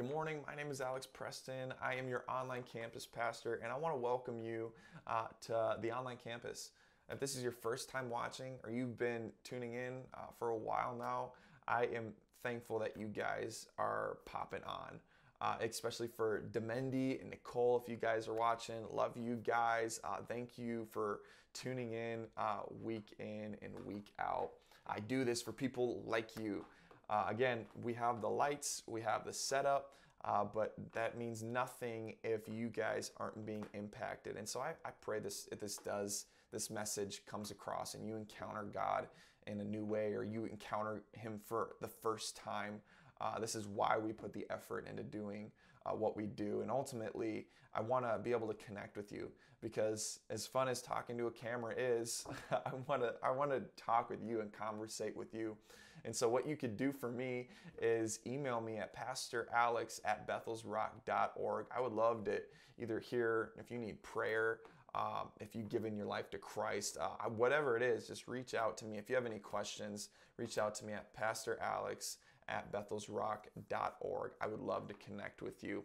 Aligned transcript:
Good 0.00 0.08
morning. 0.08 0.38
My 0.46 0.54
name 0.54 0.70
is 0.70 0.80
Alex 0.80 1.06
Preston. 1.06 1.74
I 1.84 1.94
am 1.94 2.08
your 2.08 2.24
online 2.26 2.62
campus 2.62 3.04
pastor, 3.04 3.60
and 3.62 3.70
I 3.70 3.76
want 3.76 3.94
to 3.94 4.00
welcome 4.00 4.40
you 4.40 4.72
uh, 5.06 5.26
to 5.42 5.76
the 5.82 5.92
online 5.92 6.16
campus. 6.16 6.70
If 7.10 7.20
this 7.20 7.36
is 7.36 7.42
your 7.42 7.52
first 7.52 7.90
time 7.90 8.08
watching 8.08 8.54
or 8.64 8.70
you've 8.70 8.96
been 8.96 9.30
tuning 9.44 9.74
in 9.74 9.98
uh, 10.14 10.28
for 10.38 10.48
a 10.48 10.56
while 10.56 10.96
now, 10.98 11.32
I 11.68 11.82
am 11.94 12.14
thankful 12.42 12.78
that 12.78 12.96
you 12.96 13.08
guys 13.08 13.66
are 13.76 14.16
popping 14.24 14.62
on. 14.66 15.00
Uh, 15.42 15.56
especially 15.60 16.08
for 16.08 16.44
Demendi 16.50 17.20
and 17.20 17.28
Nicole, 17.28 17.78
if 17.84 17.86
you 17.86 17.96
guys 17.96 18.26
are 18.26 18.32
watching, 18.32 18.86
love 18.90 19.18
you 19.18 19.36
guys. 19.36 20.00
Uh, 20.02 20.22
thank 20.26 20.56
you 20.56 20.86
for 20.90 21.20
tuning 21.52 21.92
in 21.92 22.24
uh, 22.38 22.60
week 22.82 23.14
in 23.18 23.54
and 23.60 23.74
week 23.84 24.12
out. 24.18 24.52
I 24.86 25.00
do 25.00 25.24
this 25.24 25.42
for 25.42 25.52
people 25.52 26.02
like 26.06 26.38
you. 26.40 26.64
Uh, 27.10 27.24
again, 27.28 27.66
we 27.82 27.92
have 27.92 28.20
the 28.20 28.28
lights, 28.28 28.84
we 28.86 29.00
have 29.00 29.24
the 29.24 29.32
setup, 29.32 29.94
uh, 30.24 30.44
but 30.44 30.74
that 30.92 31.18
means 31.18 31.42
nothing 31.42 32.14
if 32.22 32.48
you 32.48 32.68
guys 32.68 33.10
aren't 33.16 33.44
being 33.44 33.64
impacted. 33.74 34.36
And 34.36 34.48
so 34.48 34.60
I, 34.60 34.74
I 34.84 34.90
pray 35.00 35.18
this 35.18 35.48
if 35.50 35.58
this 35.58 35.76
does 35.76 36.26
this 36.52 36.70
message 36.70 37.22
comes 37.26 37.50
across 37.50 37.94
and 37.94 38.06
you 38.06 38.16
encounter 38.16 38.64
God 38.64 39.08
in 39.46 39.60
a 39.60 39.64
new 39.64 39.84
way 39.84 40.14
or 40.14 40.22
you 40.22 40.44
encounter 40.44 41.02
Him 41.12 41.40
for 41.44 41.76
the 41.80 41.88
first 41.88 42.36
time. 42.36 42.80
Uh, 43.20 43.38
this 43.38 43.54
is 43.54 43.66
why 43.66 43.98
we 43.98 44.12
put 44.12 44.32
the 44.32 44.46
effort 44.50 44.86
into 44.88 45.02
doing 45.02 45.50
uh, 45.86 45.90
what 45.90 46.16
we 46.16 46.26
do. 46.26 46.60
And 46.62 46.70
ultimately, 46.70 47.46
I 47.74 47.80
want 47.80 48.04
to 48.04 48.18
be 48.22 48.30
able 48.30 48.48
to 48.48 48.54
connect 48.54 48.96
with 48.96 49.12
you 49.12 49.30
because 49.60 50.20
as 50.30 50.46
fun 50.46 50.68
as 50.68 50.80
talking 50.80 51.16
to 51.18 51.26
a 51.26 51.30
camera 51.30 51.74
is, 51.76 52.24
I 52.50 52.70
want 52.86 53.02
to 53.02 53.14
I 53.22 53.30
want 53.30 53.50
to 53.50 53.62
talk 53.76 54.10
with 54.10 54.22
you 54.22 54.40
and 54.40 54.52
conversate 54.52 55.16
with 55.16 55.34
you. 55.34 55.56
And 56.04 56.14
so 56.14 56.28
what 56.28 56.46
you 56.46 56.56
could 56.56 56.76
do 56.76 56.92
for 56.92 57.10
me 57.10 57.48
is 57.80 58.20
email 58.26 58.60
me 58.60 58.76
at 58.78 58.94
pastoralex 58.94 60.00
at 60.04 60.26
bethelsrock.org. 60.26 61.66
I 61.74 61.80
would 61.80 61.92
love 61.92 62.24
to 62.24 62.40
either 62.78 62.98
hear 62.98 63.52
if 63.58 63.70
you 63.70 63.78
need 63.78 64.02
prayer 64.02 64.60
um, 64.94 65.28
if 65.40 65.54
you've 65.54 65.68
given 65.68 65.96
your 65.96 66.06
life 66.06 66.30
to 66.30 66.38
Christ, 66.38 66.98
uh, 67.00 67.28
whatever 67.28 67.76
it 67.76 67.82
is, 67.82 68.06
just 68.08 68.26
reach 68.26 68.54
out 68.54 68.76
to 68.78 68.84
me. 68.84 68.98
If 68.98 69.08
you 69.08 69.14
have 69.14 69.26
any 69.26 69.38
questions, 69.38 70.08
reach 70.36 70.58
out 70.58 70.74
to 70.76 70.84
me 70.84 70.92
at 70.92 71.14
Pastor 71.14 71.58
Alex 71.62 72.18
at 72.48 72.72
bethelsrock.org. 72.72 74.32
I 74.40 74.46
would 74.46 74.60
love 74.60 74.88
to 74.88 74.94
connect 74.94 75.42
with 75.42 75.62
you. 75.62 75.84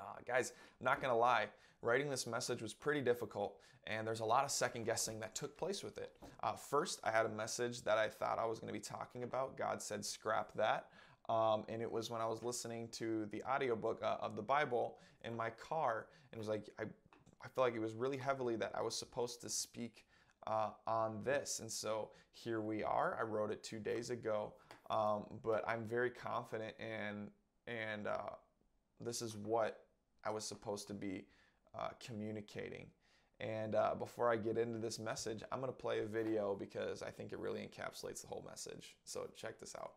Uh, 0.00 0.20
guys, 0.26 0.52
I'm 0.80 0.84
not 0.84 1.00
to 1.12 1.18
lie, 1.18 1.46
writing 1.82 2.10
this 2.10 2.26
message 2.26 2.62
was 2.62 2.74
pretty 2.74 3.00
difficult, 3.00 3.58
and 3.86 4.06
there's 4.06 4.20
a 4.20 4.24
lot 4.24 4.44
of 4.44 4.50
second 4.50 4.84
guessing 4.84 5.20
that 5.20 5.34
took 5.34 5.56
place 5.56 5.82
with 5.82 5.98
it. 5.98 6.12
Uh, 6.42 6.52
first, 6.52 7.00
I 7.04 7.10
had 7.10 7.26
a 7.26 7.30
message 7.30 7.82
that 7.82 7.98
I 7.98 8.08
thought 8.08 8.38
I 8.38 8.46
was 8.46 8.60
to 8.72 8.78
be 8.78 8.84
talking 8.84 9.22
about. 9.22 9.56
God 9.56 9.82
said, 9.82 10.04
scrap 10.04 10.52
that. 10.54 10.86
Um, 11.28 11.64
and 11.68 11.82
it 11.82 11.90
was 11.90 12.10
when 12.10 12.22
I 12.22 12.26
was 12.26 12.42
listening 12.42 12.88
to 12.92 13.26
the 13.26 13.42
audiobook 13.44 14.02
uh, 14.02 14.16
of 14.20 14.34
the 14.34 14.42
Bible 14.42 14.96
in 15.24 15.36
my 15.36 15.50
car, 15.50 16.06
and 16.32 16.38
it 16.38 16.40
was 16.40 16.48
like, 16.48 16.68
I, 16.78 16.84
I 17.42 17.48
feel 17.48 17.64
like 17.64 17.74
it 17.74 17.80
was 17.80 17.94
really 17.94 18.16
heavily 18.16 18.56
that 18.56 18.72
I 18.74 18.82
was 18.82 18.96
supposed 18.96 19.40
to 19.42 19.50
speak 19.50 20.06
uh, 20.46 20.70
on 20.86 21.22
this. 21.24 21.60
And 21.60 21.70
so 21.70 22.10
here 22.32 22.60
we 22.60 22.82
are. 22.82 23.16
I 23.20 23.24
wrote 23.24 23.50
it 23.50 23.62
two 23.62 23.78
days 23.78 24.10
ago, 24.10 24.54
um, 24.90 25.24
but 25.42 25.62
I'm 25.68 25.84
very 25.84 26.10
confident 26.10 26.74
and 26.80 27.30
and 27.66 28.06
uh, 28.06 28.30
this 29.00 29.20
is 29.20 29.36
what 29.36 29.80
I 30.28 30.30
was 30.30 30.44
supposed 30.44 30.86
to 30.88 30.94
be 30.94 31.24
uh, 31.78 31.88
communicating. 32.04 32.86
And 33.40 33.74
uh, 33.74 33.94
before 33.98 34.30
I 34.30 34.36
get 34.36 34.58
into 34.58 34.78
this 34.78 34.98
message, 34.98 35.42
I'm 35.50 35.60
going 35.60 35.72
to 35.72 35.76
play 35.76 36.00
a 36.00 36.06
video 36.06 36.54
because 36.54 37.02
I 37.02 37.10
think 37.10 37.32
it 37.32 37.38
really 37.38 37.60
encapsulates 37.60 38.20
the 38.20 38.26
whole 38.26 38.44
message. 38.46 38.96
So 39.04 39.28
check 39.36 39.58
this 39.58 39.74
out. 39.78 39.92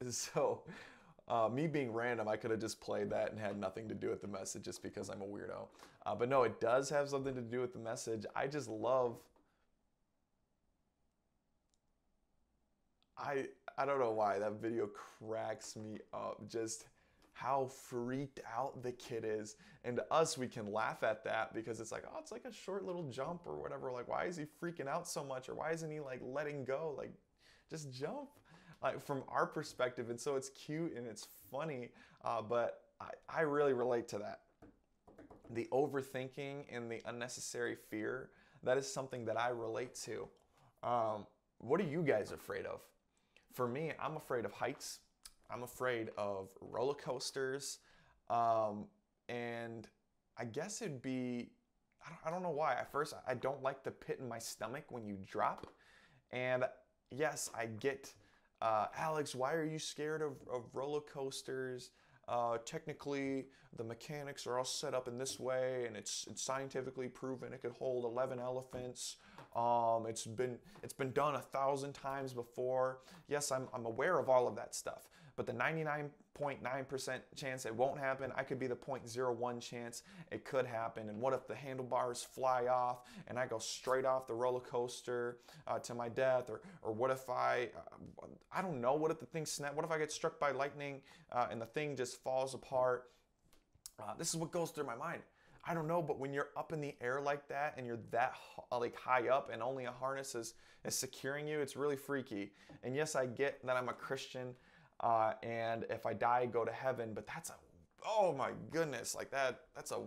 So, 0.10 0.62
uh, 1.28 1.48
me 1.52 1.66
being 1.66 1.92
random, 1.92 2.28
I 2.28 2.36
could 2.36 2.50
have 2.50 2.60
just 2.60 2.80
played 2.80 3.10
that 3.10 3.30
and 3.30 3.40
had 3.40 3.58
nothing 3.58 3.88
to 3.88 3.94
do 3.94 4.08
with 4.10 4.20
the 4.22 4.28
message 4.28 4.64
just 4.64 4.82
because 4.82 5.08
I'm 5.08 5.20
a 5.20 5.26
weirdo. 5.26 5.66
Uh, 6.06 6.14
but 6.14 6.28
no, 6.28 6.42
it 6.44 6.60
does 6.60 6.88
have 6.90 7.08
something 7.08 7.34
to 7.34 7.40
do 7.42 7.60
with 7.60 7.72
the 7.72 7.78
message. 7.78 8.24
I 8.34 8.46
just 8.46 8.68
love. 8.68 9.18
I 13.16 13.46
I 13.76 13.84
don't 13.84 13.98
know 14.00 14.12
why 14.12 14.38
that 14.38 14.60
video 14.60 14.86
cracks 14.88 15.76
me 15.76 15.98
up. 16.12 16.48
Just 16.48 16.86
how 17.32 17.66
freaked 17.66 18.40
out 18.52 18.82
the 18.82 18.92
kid 18.92 19.24
is. 19.24 19.56
And 19.84 19.96
to 19.96 20.12
us, 20.12 20.36
we 20.36 20.48
can 20.48 20.72
laugh 20.72 21.04
at 21.04 21.22
that 21.24 21.54
because 21.54 21.80
it's 21.80 21.92
like, 21.92 22.02
oh, 22.12 22.18
it's 22.18 22.32
like 22.32 22.44
a 22.44 22.52
short 22.52 22.84
little 22.84 23.08
jump 23.10 23.42
or 23.46 23.56
whatever. 23.60 23.92
Like, 23.92 24.08
why 24.08 24.24
is 24.24 24.36
he 24.36 24.44
freaking 24.60 24.88
out 24.88 25.06
so 25.06 25.22
much? 25.24 25.48
Or 25.48 25.54
why 25.54 25.70
isn't 25.72 25.90
he 25.90 26.00
like 26.00 26.20
letting 26.22 26.64
go? 26.64 26.94
Like, 26.96 27.12
just 27.70 27.92
jump 27.92 28.30
like 28.82 29.04
from 29.04 29.22
our 29.28 29.46
perspective 29.46 30.10
and 30.10 30.20
so 30.20 30.36
it's 30.36 30.50
cute 30.50 30.94
and 30.96 31.06
it's 31.06 31.26
funny 31.50 31.88
uh, 32.24 32.42
but 32.42 32.82
I, 33.00 33.10
I 33.28 33.40
really 33.42 33.72
relate 33.72 34.08
to 34.08 34.18
that. 34.18 34.40
The 35.50 35.66
overthinking 35.72 36.64
and 36.70 36.90
the 36.90 37.00
unnecessary 37.06 37.76
fear 37.90 38.30
that 38.64 38.76
is 38.76 38.92
something 38.92 39.24
that 39.24 39.38
i 39.40 39.48
relate 39.48 39.94
to. 39.94 40.28
Um, 40.82 41.26
what 41.58 41.80
are 41.80 41.84
you 41.84 42.02
guys 42.02 42.32
afraid 42.32 42.66
of? 42.66 42.80
For 43.54 43.66
me 43.68 43.92
i'm 44.00 44.16
afraid 44.16 44.44
of 44.44 44.52
heights. 44.52 45.00
I'm 45.50 45.62
afraid 45.62 46.10
of 46.18 46.48
roller 46.60 46.94
coasters. 46.94 47.78
Um, 48.30 48.86
and 49.28 49.88
i 50.36 50.44
guess 50.44 50.82
it'd 50.82 51.02
be 51.02 51.50
I 52.04 52.10
don't, 52.10 52.18
I 52.26 52.30
don't 52.30 52.42
know 52.42 52.56
why. 52.56 52.74
At 52.74 52.90
first 52.92 53.14
i 53.26 53.34
don't 53.34 53.62
like 53.62 53.82
the 53.82 53.90
pit 53.90 54.18
in 54.20 54.28
my 54.28 54.38
stomach 54.38 54.84
when 54.90 55.06
you 55.06 55.16
drop. 55.26 55.66
And 56.30 56.64
yes, 57.10 57.50
I 57.56 57.66
get, 57.66 58.12
uh, 58.60 58.86
Alex, 58.96 59.34
why 59.34 59.52
are 59.52 59.64
you 59.64 59.78
scared 59.78 60.22
of, 60.22 60.32
of 60.52 60.64
roller 60.72 61.00
coasters? 61.00 61.90
Uh, 62.28 62.58
technically, 62.64 63.46
the 63.76 63.84
mechanics 63.84 64.46
are 64.46 64.58
all 64.58 64.64
set 64.64 64.92
up 64.92 65.08
in 65.08 65.16
this 65.16 65.40
way, 65.40 65.84
and 65.86 65.96
it's, 65.96 66.26
it's 66.30 66.42
scientifically 66.42 67.08
proven 67.08 67.52
it 67.52 67.62
could 67.62 67.72
hold 67.72 68.04
11 68.04 68.38
elephants. 68.38 69.16
Um, 69.56 70.06
it's 70.06 70.26
been 70.26 70.58
it's 70.82 70.92
been 70.92 71.12
done 71.12 71.34
a 71.34 71.40
thousand 71.40 71.94
times 71.94 72.34
before. 72.34 72.98
Yes, 73.28 73.50
I'm, 73.50 73.66
I'm 73.72 73.86
aware 73.86 74.18
of 74.18 74.28
all 74.28 74.46
of 74.46 74.56
that 74.56 74.74
stuff, 74.74 75.08
but 75.38 75.46
the 75.46 75.52
99.9% 75.52 77.20
chance 77.36 77.64
it 77.64 77.72
won't 77.72 77.96
happen, 77.96 78.32
I 78.34 78.42
could 78.42 78.58
be 78.58 78.66
the 78.66 78.74
0.01 78.74 79.60
chance 79.60 80.02
it 80.32 80.44
could 80.44 80.66
happen. 80.66 81.08
And 81.08 81.20
what 81.20 81.32
if 81.32 81.46
the 81.46 81.54
handlebars 81.54 82.24
fly 82.24 82.66
off 82.66 83.04
and 83.28 83.38
I 83.38 83.46
go 83.46 83.58
straight 83.58 84.04
off 84.04 84.26
the 84.26 84.34
roller 84.34 84.58
coaster 84.58 85.38
uh, 85.68 85.78
to 85.78 85.94
my 85.94 86.08
death? 86.08 86.50
Or, 86.50 86.60
or 86.82 86.92
what 86.92 87.12
if 87.12 87.30
I, 87.30 87.68
uh, 87.76 88.26
I 88.52 88.60
don't 88.60 88.80
know, 88.80 88.94
what 88.94 89.12
if 89.12 89.20
the 89.20 89.26
thing 89.26 89.46
snap? 89.46 89.76
What 89.76 89.84
if 89.84 89.92
I 89.92 89.98
get 89.98 90.10
struck 90.10 90.40
by 90.40 90.50
lightning 90.50 91.02
uh, 91.30 91.46
and 91.52 91.62
the 91.62 91.66
thing 91.66 91.94
just 91.94 92.16
falls 92.16 92.52
apart? 92.52 93.04
Uh, 94.02 94.14
this 94.18 94.30
is 94.30 94.36
what 94.36 94.50
goes 94.50 94.70
through 94.70 94.86
my 94.86 94.96
mind. 94.96 95.22
I 95.64 95.72
don't 95.72 95.86
know, 95.86 96.02
but 96.02 96.18
when 96.18 96.34
you're 96.34 96.48
up 96.56 96.72
in 96.72 96.80
the 96.80 96.96
air 97.00 97.20
like 97.20 97.46
that 97.46 97.74
and 97.76 97.86
you're 97.86 98.00
that 98.10 98.32
like 98.72 98.96
high 98.96 99.28
up 99.28 99.50
and 99.52 99.62
only 99.62 99.84
a 99.84 99.92
harness 99.92 100.34
is, 100.34 100.54
is 100.84 100.96
securing 100.96 101.46
you, 101.46 101.60
it's 101.60 101.76
really 101.76 101.96
freaky. 101.96 102.50
And 102.82 102.96
yes, 102.96 103.14
I 103.14 103.26
get 103.26 103.64
that 103.64 103.76
I'm 103.76 103.88
a 103.88 103.92
Christian 103.92 104.54
uh, 105.00 105.32
and 105.42 105.84
if 105.90 106.06
I 106.06 106.14
die, 106.14 106.46
go 106.46 106.64
to 106.64 106.72
heaven, 106.72 107.12
but 107.14 107.26
that's 107.26 107.50
a, 107.50 107.54
oh 108.06 108.34
my 108.36 108.50
goodness, 108.70 109.14
like 109.14 109.30
that, 109.30 109.60
that's 109.74 109.92
a, 109.92 110.00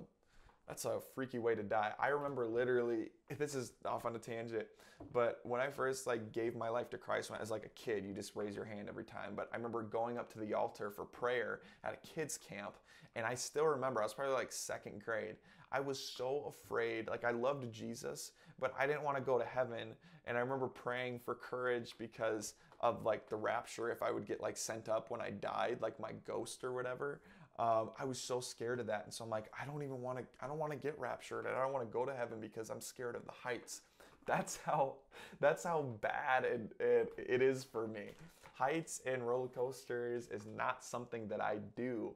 that's 0.67 0.85
a 0.85 0.99
freaky 1.15 1.39
way 1.39 1.55
to 1.55 1.63
die. 1.63 1.93
I 1.99 2.09
remember 2.09 2.47
literally, 2.47 3.09
this 3.37 3.55
is 3.55 3.73
off 3.85 4.05
on 4.05 4.15
a 4.15 4.19
tangent, 4.19 4.67
but 5.13 5.39
when 5.43 5.59
I 5.59 5.69
first 5.69 6.05
like 6.07 6.31
gave 6.31 6.55
my 6.55 6.69
life 6.69 6.89
to 6.91 6.97
Christ 6.97 7.29
when 7.29 7.37
I 7.37 7.41
was 7.41 7.51
like 7.51 7.65
a 7.65 7.69
kid, 7.69 8.05
you 8.05 8.13
just 8.13 8.35
raise 8.35 8.55
your 8.55 8.65
hand 8.65 8.87
every 8.87 9.05
time. 9.05 9.33
But 9.35 9.49
I 9.51 9.57
remember 9.57 9.81
going 9.81 10.17
up 10.17 10.31
to 10.33 10.39
the 10.39 10.53
altar 10.53 10.91
for 10.91 11.05
prayer 11.05 11.61
at 11.83 11.93
a 11.93 12.07
kids 12.07 12.37
camp 12.37 12.75
and 13.15 13.25
I 13.25 13.35
still 13.35 13.65
remember, 13.65 14.01
I 14.01 14.05
was 14.05 14.13
probably 14.13 14.33
like 14.33 14.51
second 14.51 15.03
grade. 15.03 15.35
I 15.71 15.79
was 15.79 15.99
so 15.99 16.45
afraid. 16.47 17.07
Like, 17.07 17.23
I 17.23 17.31
loved 17.31 17.71
Jesus, 17.73 18.31
but 18.59 18.73
I 18.77 18.87
didn't 18.87 19.03
want 19.03 19.17
to 19.17 19.23
go 19.23 19.37
to 19.37 19.45
heaven. 19.45 19.95
And 20.25 20.37
I 20.37 20.41
remember 20.41 20.67
praying 20.67 21.19
for 21.19 21.35
courage 21.35 21.95
because 21.97 22.55
of 22.81 23.03
like 23.05 23.29
the 23.29 23.35
rapture, 23.35 23.89
if 23.91 24.01
I 24.03 24.11
would 24.11 24.25
get 24.25 24.41
like 24.41 24.57
sent 24.57 24.89
up 24.89 25.09
when 25.11 25.21
I 25.21 25.29
died, 25.29 25.77
like 25.81 25.99
my 25.99 26.11
ghost 26.27 26.63
or 26.63 26.73
whatever. 26.73 27.21
Um, 27.59 27.91
I 27.99 28.05
was 28.05 28.19
so 28.19 28.39
scared 28.39 28.79
of 28.79 28.87
that. 28.87 29.03
And 29.05 29.13
so 29.13 29.23
I'm 29.23 29.29
like, 29.29 29.51
I 29.59 29.65
don't 29.65 29.83
even 29.83 30.01
want 30.01 30.17
to, 30.17 30.25
I 30.41 30.47
don't 30.47 30.57
want 30.57 30.71
to 30.71 30.77
get 30.77 30.97
raptured. 30.99 31.45
I 31.45 31.61
don't 31.61 31.73
want 31.73 31.87
to 31.87 31.93
go 31.93 32.05
to 32.05 32.13
heaven 32.13 32.39
because 32.41 32.69
I'm 32.69 32.81
scared 32.81 33.15
of 33.15 33.25
the 33.25 33.31
heights. 33.31 33.81
That's 34.25 34.57
how, 34.65 34.95
that's 35.39 35.63
how 35.63 35.81
bad 36.01 36.45
it, 36.45 36.71
it, 36.79 37.13
it 37.17 37.41
is 37.41 37.63
for 37.63 37.87
me. 37.87 38.11
Heights 38.53 39.01
and 39.05 39.27
roller 39.27 39.47
coasters 39.47 40.27
is 40.29 40.45
not 40.45 40.83
something 40.83 41.27
that 41.27 41.41
I 41.41 41.57
do. 41.75 42.13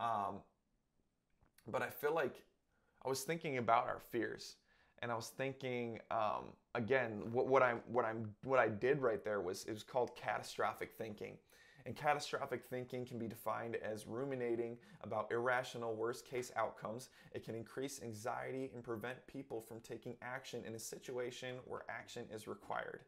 Um, 0.00 0.36
but 1.66 1.82
I 1.82 1.90
feel 1.90 2.14
like 2.14 2.44
I 3.04 3.08
was 3.08 3.22
thinking 3.22 3.58
about 3.58 3.86
our 3.86 4.00
fears, 4.00 4.56
and 5.02 5.10
I 5.12 5.14
was 5.14 5.28
thinking 5.28 6.00
um, 6.10 6.52
again 6.74 7.22
what, 7.32 7.46
what 7.46 7.62
I 7.62 7.74
what 7.86 8.04
I'm 8.04 8.34
what 8.44 8.58
I 8.58 8.68
did 8.68 9.00
right 9.00 9.24
there 9.24 9.40
was 9.40 9.64
it 9.64 9.72
was 9.72 9.82
called 9.82 10.14
catastrophic 10.16 10.92
thinking. 10.96 11.36
And 11.86 11.96
catastrophic 11.96 12.64
thinking 12.68 13.06
can 13.06 13.18
be 13.18 13.26
defined 13.26 13.76
as 13.76 14.06
ruminating 14.06 14.76
about 15.02 15.32
irrational 15.32 15.94
worst 15.94 16.26
case 16.26 16.52
outcomes. 16.54 17.08
It 17.32 17.46
can 17.46 17.54
increase 17.54 18.02
anxiety 18.02 18.70
and 18.74 18.84
prevent 18.84 19.26
people 19.26 19.58
from 19.62 19.80
taking 19.80 20.14
action 20.20 20.64
in 20.66 20.74
a 20.74 20.78
situation 20.78 21.56
where 21.64 21.84
action 21.88 22.24
is 22.30 22.46
required. 22.46 23.00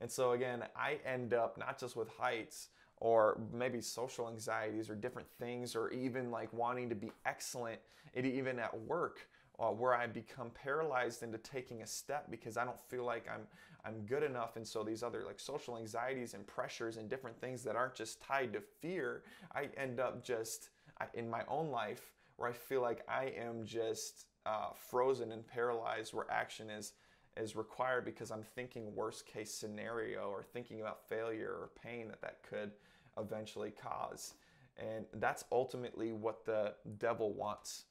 And 0.00 0.10
so, 0.10 0.32
again, 0.32 0.64
I 0.74 0.98
end 1.06 1.34
up 1.34 1.56
not 1.56 1.78
just 1.78 1.94
with 1.94 2.08
heights, 2.08 2.70
or 2.98 3.38
maybe 3.52 3.80
social 3.80 4.28
anxieties 4.28 4.88
or 4.88 4.94
different 4.94 5.28
things 5.38 5.76
or 5.76 5.90
even 5.90 6.30
like 6.30 6.52
wanting 6.52 6.88
to 6.88 6.94
be 6.94 7.10
excellent 7.24 7.78
even 8.14 8.58
at 8.58 8.78
work 8.82 9.28
uh, 9.58 9.68
where 9.68 9.94
I 9.94 10.06
become 10.06 10.50
paralyzed 10.50 11.22
into 11.22 11.38
taking 11.38 11.82
a 11.82 11.86
step 11.86 12.30
because 12.30 12.56
I 12.56 12.64
don't 12.64 12.80
feel 12.80 13.04
like 13.04 13.26
I'm 13.32 13.42
I'm 13.84 14.04
good 14.04 14.24
enough 14.24 14.56
and 14.56 14.66
so 14.66 14.82
these 14.82 15.02
other 15.02 15.22
like 15.24 15.38
social 15.38 15.78
anxieties 15.78 16.34
and 16.34 16.46
pressures 16.46 16.96
and 16.96 17.08
different 17.08 17.40
things 17.40 17.62
that 17.62 17.76
aren't 17.76 17.94
just 17.94 18.20
tied 18.20 18.52
to 18.54 18.60
fear 18.60 19.22
I 19.54 19.68
end 19.76 20.00
up 20.00 20.24
just 20.24 20.70
I, 21.00 21.06
in 21.14 21.30
my 21.30 21.42
own 21.48 21.70
life 21.70 22.12
where 22.36 22.50
I 22.50 22.52
feel 22.52 22.82
like 22.82 23.02
I 23.08 23.32
am 23.38 23.64
just 23.64 24.26
uh, 24.44 24.70
frozen 24.74 25.32
and 25.32 25.46
paralyzed 25.46 26.14
where 26.14 26.30
action 26.30 26.70
is 26.70 26.92
is 27.36 27.54
required 27.54 28.04
because 28.04 28.30
I'm 28.30 28.42
thinking 28.42 28.94
worst 28.94 29.26
case 29.26 29.52
scenario 29.52 30.30
or 30.30 30.42
thinking 30.42 30.80
about 30.80 31.06
failure 31.06 31.50
or 31.50 31.70
pain 31.82 32.08
that 32.08 32.22
that 32.22 32.38
could 32.48 32.72
eventually 33.18 33.70
cause. 33.70 34.34
And 34.78 35.04
that's 35.14 35.44
ultimately 35.52 36.12
what 36.12 36.44
the 36.44 36.74
devil 36.98 37.32
wants. 37.32 37.84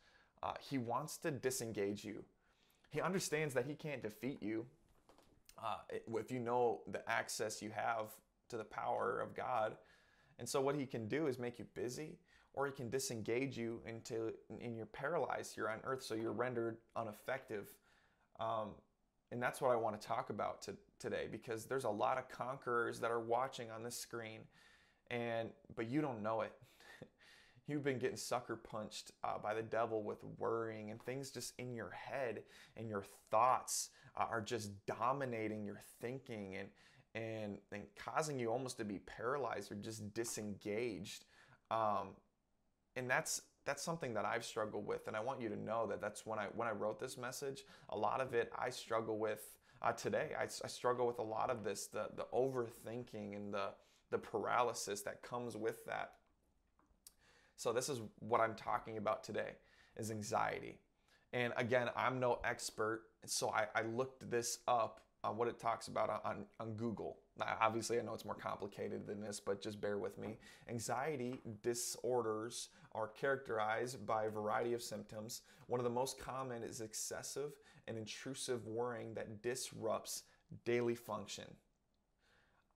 Uh, 0.46 0.54
he 0.60 0.78
wants 0.78 1.18
to 1.18 1.32
disengage 1.32 2.04
you. 2.04 2.24
He 2.92 3.02
understands 3.02 3.54
that 3.56 3.66
he 3.66 3.74
can't 3.74 4.04
defeat 4.04 4.44
you 4.44 4.66
uh, 5.64 5.78
if 5.92 6.32
you 6.32 6.40
know 6.40 6.82
the 6.92 7.08
access 7.10 7.62
you 7.62 7.72
have 7.74 8.08
to 8.50 8.58
the 8.58 8.64
power 8.64 9.20
of 9.20 9.36
God. 9.36 9.76
And 10.38 10.48
so 10.48 10.62
what 10.62 10.76
he 10.76 10.86
can 10.86 11.08
do 11.08 11.28
is 11.28 11.40
make 11.40 11.58
you 11.58 11.66
busy 11.74 12.20
or 12.54 12.68
he 12.68 12.72
can 12.72 12.90
disengage 12.90 13.58
you 13.58 13.82
into 13.88 14.34
and 14.62 14.76
you're 14.78 14.86
paralyzed 14.86 15.58
you're 15.58 15.70
on 15.70 15.80
earth 15.84 16.04
so 16.04 16.16
you're 16.16 16.32
rendered 16.32 16.78
ineffective 17.02 17.74
um, 18.40 18.70
and 19.32 19.42
that's 19.42 19.62
what 19.62 19.72
I 19.72 19.76
want 19.76 20.00
to 20.00 20.08
talk 20.08 20.30
about 20.30 20.62
to, 20.64 20.76
today 21.00 21.28
because 21.32 21.66
there's 21.66 21.84
a 21.84 21.90
lot 21.90 22.18
of 22.18 22.30
conquerors 22.30 23.00
that 23.00 23.12
are 23.12 23.20
watching 23.20 23.72
on 23.72 23.84
this 23.84 23.98
screen, 23.98 24.42
and 25.12 25.50
but 25.76 25.90
you 25.90 26.02
don't 26.02 26.22
know 26.22 26.42
it. 26.42 26.54
You've 27.68 27.84
been 27.84 27.98
getting 27.98 28.18
sucker 28.18 28.56
punched 28.56 29.12
uh, 29.24 29.40
by 29.42 29.54
the 29.54 29.64
devil 29.64 30.04
with 30.04 30.24
worrying 30.38 30.92
and 30.92 31.02
things 31.02 31.32
just 31.32 31.54
in 31.58 31.74
your 31.74 31.90
head, 31.92 32.44
and 32.78 32.88
your 32.88 33.04
thoughts 33.32 33.90
uh, 34.16 34.26
are 34.30 34.42
just 34.42 34.72
dominating 34.86 35.66
your 35.66 35.80
thinking 36.02 36.56
and 36.56 36.70
and 37.16 37.58
and 37.72 37.84
causing 37.98 38.38
you 38.38 38.52
almost 38.52 38.78
to 38.78 38.86
be 38.86 39.00
paralyzed 39.00 39.72
or 39.72 39.76
just 39.76 40.14
disengaged. 40.14 41.26
Um, 41.72 42.10
and 42.96 43.10
that's 43.10 43.42
that's 43.66 43.82
something 43.84 44.14
that 44.14 44.26
I've 44.26 44.46
struggled 44.46 44.86
with, 44.86 45.08
and 45.08 45.16
I 45.16 45.22
want 45.22 45.42
you 45.42 45.50
to 45.50 45.56
know 45.56 45.88
that 45.88 46.02
that's 46.02 46.26
when 46.26 46.38
I 46.38 46.48
when 46.56 46.68
I 46.68 46.72
wrote 46.72 47.00
this 47.00 47.18
message. 47.18 47.64
A 47.90 47.98
lot 47.98 48.22
of 48.22 48.34
it 48.34 48.52
I 48.56 48.70
struggle 48.70 49.18
with 49.18 49.58
uh, 49.82 49.92
today. 49.92 50.32
I, 50.40 50.44
I, 50.44 50.68
struggle 50.68 51.08
with 51.08 51.20
a 51.20 51.24
lot 51.24 51.50
of 51.50 51.64
this, 51.64 51.88
the 51.88 52.10
the 52.16 52.28
overthinking 52.34 53.36
and 53.36 53.54
the 53.54 53.70
the 54.12 54.18
paralysis 54.18 55.02
that 55.02 55.24
comes 55.24 55.58
with 55.58 55.84
that. 55.86 56.12
So 57.56 57.72
this 57.74 57.90
is 57.90 58.02
what 58.20 58.42
I'm 58.42 58.56
talking 58.56 58.98
about 58.98 59.24
today 59.24 59.54
is 59.98 60.12
anxiety. 60.12 60.80
And 61.34 61.54
again, 61.58 61.90
I'm 61.96 62.20
no 62.20 62.40
expert, 62.44 63.04
so 63.26 63.50
I, 63.50 63.68
I 63.76 63.84
looked 63.84 64.30
this 64.30 64.60
up 64.68 65.02
on 65.24 65.38
what 65.38 65.48
it 65.48 65.60
talks 65.60 65.88
about 65.88 66.22
on, 66.24 66.46
on 66.60 66.74
Google. 66.74 67.18
Now, 67.38 67.58
obviously, 67.60 68.00
I 68.00 68.04
know 68.04 68.14
it's 68.14 68.26
more 68.26 68.36
complicated 68.36 69.08
than 69.08 69.22
this, 69.22 69.40
but 69.40 69.62
just 69.62 69.82
bear 69.82 69.98
with 69.98 70.18
me. 70.18 70.38
Anxiety 70.70 71.42
disorders 71.64 72.70
are 72.94 73.08
characterized 73.08 74.06
by 74.06 74.26
a 74.26 74.30
variety 74.30 74.74
of 74.74 74.84
symptoms. 74.84 75.42
One 75.68 75.80
of 75.80 75.84
the 75.84 75.90
most 75.90 76.20
common 76.20 76.64
is 76.64 76.80
excessive 76.80 77.52
and 77.88 77.98
intrusive 77.98 78.68
worrying 78.68 79.14
that 79.16 79.42
disrupts 79.42 80.24
daily 80.64 80.96
function. 80.96 81.46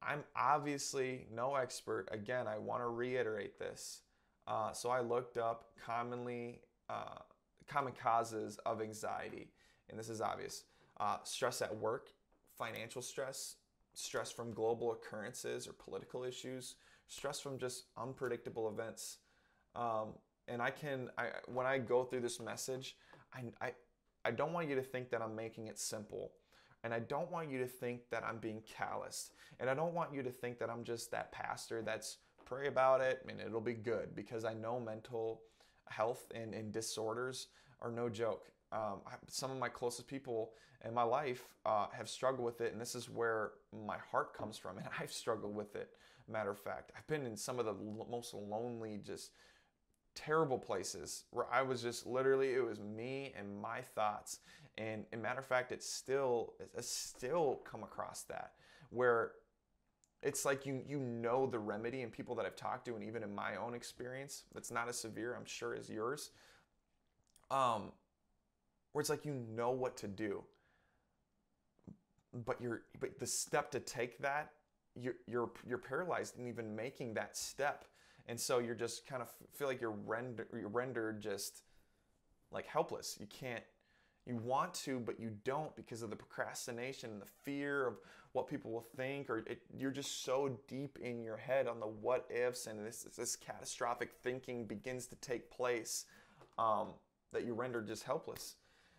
I'm 0.01 0.24
obviously 0.36 1.27
no 1.33 1.55
expert. 1.55 2.07
Again, 2.12 2.48
I 2.48 2.57
want 2.57 2.81
to 2.81 2.88
reiterate 2.88 3.59
this. 3.59 4.01
Uh, 4.49 4.73
so 4.73 4.89
I 4.89 4.99
looked 4.99 5.37
up 5.37 5.65
commonly 5.85 6.59
uh, 6.89 7.19
common 7.67 7.93
causes 7.93 8.57
of 8.65 8.81
anxiety, 8.81 9.51
and 9.89 9.99
this 9.99 10.09
is 10.09 10.19
obvious: 10.19 10.63
uh, 10.99 11.17
stress 11.23 11.61
at 11.61 11.73
work, 11.75 12.09
financial 12.57 13.01
stress, 13.01 13.57
stress 13.93 14.31
from 14.31 14.51
global 14.51 14.91
occurrences 14.91 15.67
or 15.67 15.73
political 15.73 16.23
issues, 16.23 16.75
stress 17.07 17.39
from 17.39 17.57
just 17.57 17.85
unpredictable 17.97 18.67
events. 18.69 19.17
Um, 19.75 20.13
and 20.47 20.61
I 20.61 20.71
can, 20.71 21.09
I, 21.17 21.27
when 21.45 21.67
I 21.67 21.77
go 21.77 22.03
through 22.03 22.21
this 22.21 22.39
message, 22.39 22.95
I, 23.33 23.43
I, 23.61 23.71
I 24.25 24.31
don't 24.31 24.51
want 24.51 24.67
you 24.67 24.75
to 24.75 24.81
think 24.81 25.11
that 25.11 25.21
I'm 25.21 25.35
making 25.35 25.67
it 25.67 25.77
simple. 25.77 26.31
And 26.83 26.93
I 26.93 26.99
don't 26.99 27.29
want 27.29 27.51
you 27.51 27.59
to 27.59 27.67
think 27.67 28.09
that 28.09 28.23
I'm 28.23 28.37
being 28.37 28.61
calloused. 28.65 29.33
And 29.59 29.69
I 29.69 29.73
don't 29.73 29.93
want 29.93 30.13
you 30.13 30.23
to 30.23 30.31
think 30.31 30.59
that 30.59 30.69
I'm 30.69 30.83
just 30.83 31.11
that 31.11 31.31
pastor 31.31 31.81
that's 31.81 32.17
pray 32.49 32.67
about 32.67 32.99
it 32.99 33.23
and 33.29 33.39
it'll 33.39 33.61
be 33.61 33.73
good 33.73 34.15
because 34.15 34.43
I 34.43 34.53
know 34.53 34.79
mental 34.79 35.41
health 35.87 36.31
and, 36.33 36.53
and 36.53 36.73
disorders 36.73 37.47
are 37.81 37.91
no 37.91 38.09
joke. 38.09 38.51
Um, 38.71 39.01
some 39.27 39.51
of 39.51 39.57
my 39.57 39.69
closest 39.69 40.07
people 40.07 40.51
in 40.85 40.93
my 40.93 41.03
life 41.03 41.43
uh, 41.65 41.87
have 41.91 42.09
struggled 42.09 42.45
with 42.45 42.61
it, 42.61 42.71
and 42.71 42.81
this 42.81 42.95
is 42.95 43.09
where 43.09 43.51
my 43.85 43.97
heart 44.11 44.33
comes 44.33 44.57
from. 44.57 44.77
And 44.77 44.87
I've 44.99 45.11
struggled 45.11 45.55
with 45.55 45.75
it. 45.75 45.91
Matter 46.27 46.51
of 46.51 46.59
fact, 46.59 46.91
I've 46.95 47.07
been 47.07 47.25
in 47.25 47.35
some 47.35 47.59
of 47.59 47.65
the 47.65 47.75
most 48.09 48.33
lonely, 48.33 48.99
just 49.03 49.31
terrible 50.15 50.59
places 50.59 51.23
where 51.31 51.45
I 51.51 51.61
was 51.61 51.81
just 51.81 52.05
literally 52.05 52.53
it 52.53 52.63
was 52.63 52.79
me 52.79 53.33
and 53.37 53.59
my 53.59 53.81
thoughts. 53.81 54.39
And, 54.77 55.05
and 55.11 55.21
matter 55.21 55.39
of 55.39 55.45
fact, 55.45 55.71
it's 55.71 55.89
still 55.89 56.53
it's 56.75 56.89
still 56.89 57.61
come 57.69 57.83
across 57.83 58.23
that 58.23 58.51
where 58.91 59.31
it's 60.21 60.45
like 60.45 60.65
you 60.65 60.81
you 60.88 60.99
know 60.99 61.45
the 61.47 61.59
remedy 61.59 62.01
and 62.01 62.11
people 62.11 62.35
that 62.35 62.45
I've 62.45 62.55
talked 62.55 62.85
to 62.85 62.95
and 62.95 63.03
even 63.03 63.23
in 63.23 63.33
my 63.33 63.55
own 63.55 63.73
experience 63.73 64.43
that's 64.53 64.71
not 64.71 64.89
as 64.89 64.99
severe 64.99 65.35
I'm 65.35 65.45
sure 65.45 65.75
as 65.75 65.89
yours 65.89 66.31
um 67.51 67.91
where 68.91 69.01
it's 69.01 69.09
like 69.09 69.25
you 69.25 69.33
know 69.55 69.71
what 69.71 69.97
to 69.97 70.07
do 70.07 70.43
but 72.45 72.61
you're 72.61 72.83
but 72.99 73.17
the 73.19 73.25
step 73.25 73.71
to 73.71 73.79
take 73.79 74.19
that 74.19 74.51
you're 74.95 75.15
you're, 75.27 75.49
you're 75.67 75.77
paralyzed 75.77 76.38
in 76.38 76.47
even 76.47 76.75
making 76.75 77.13
that 77.13 77.38
step 77.38 77.85
And 78.27 78.39
so 78.39 78.59
you're 78.59 78.75
just 78.75 79.07
kind 79.07 79.21
of 79.21 79.29
feel 79.53 79.67
like 79.67 79.81
you're, 79.81 79.91
render, 79.91 80.47
you're 80.53 80.69
rendered 80.69 81.21
just 81.21 81.63
like 82.51 82.67
helpless. 82.67 83.17
You 83.19 83.27
can't, 83.27 83.63
you 84.25 84.38
want 84.38 84.73
to, 84.85 84.99
but 84.99 85.19
you 85.19 85.31
don't 85.43 85.75
because 85.75 86.03
of 86.03 86.09
the 86.09 86.15
procrastination 86.15 87.11
and 87.11 87.21
the 87.21 87.31
fear 87.43 87.88
of 87.88 87.95
what 88.33 88.48
people 88.48 88.71
will 88.71 88.86
think, 88.95 89.29
or 89.29 89.39
it, 89.39 89.62
you're 89.75 89.91
just 89.91 90.24
so 90.24 90.57
deep 90.67 90.98
in 91.01 91.24
your 91.24 91.38
head 91.38 91.67
on 91.67 91.79
the 91.79 91.88
what 91.88 92.29
ifs, 92.29 92.67
and 92.67 92.86
this, 92.86 93.07
this 93.17 93.36
catastrophic 93.36 94.12
thinking 94.24 94.65
begins 94.65 95.07
to 95.07 95.15
take 95.15 95.50
place 95.50 96.05
um, 96.57 96.89
that 97.33 97.45
you 97.45 97.53
render 97.53 97.81
just 97.81 98.03
helpless. 98.03 98.55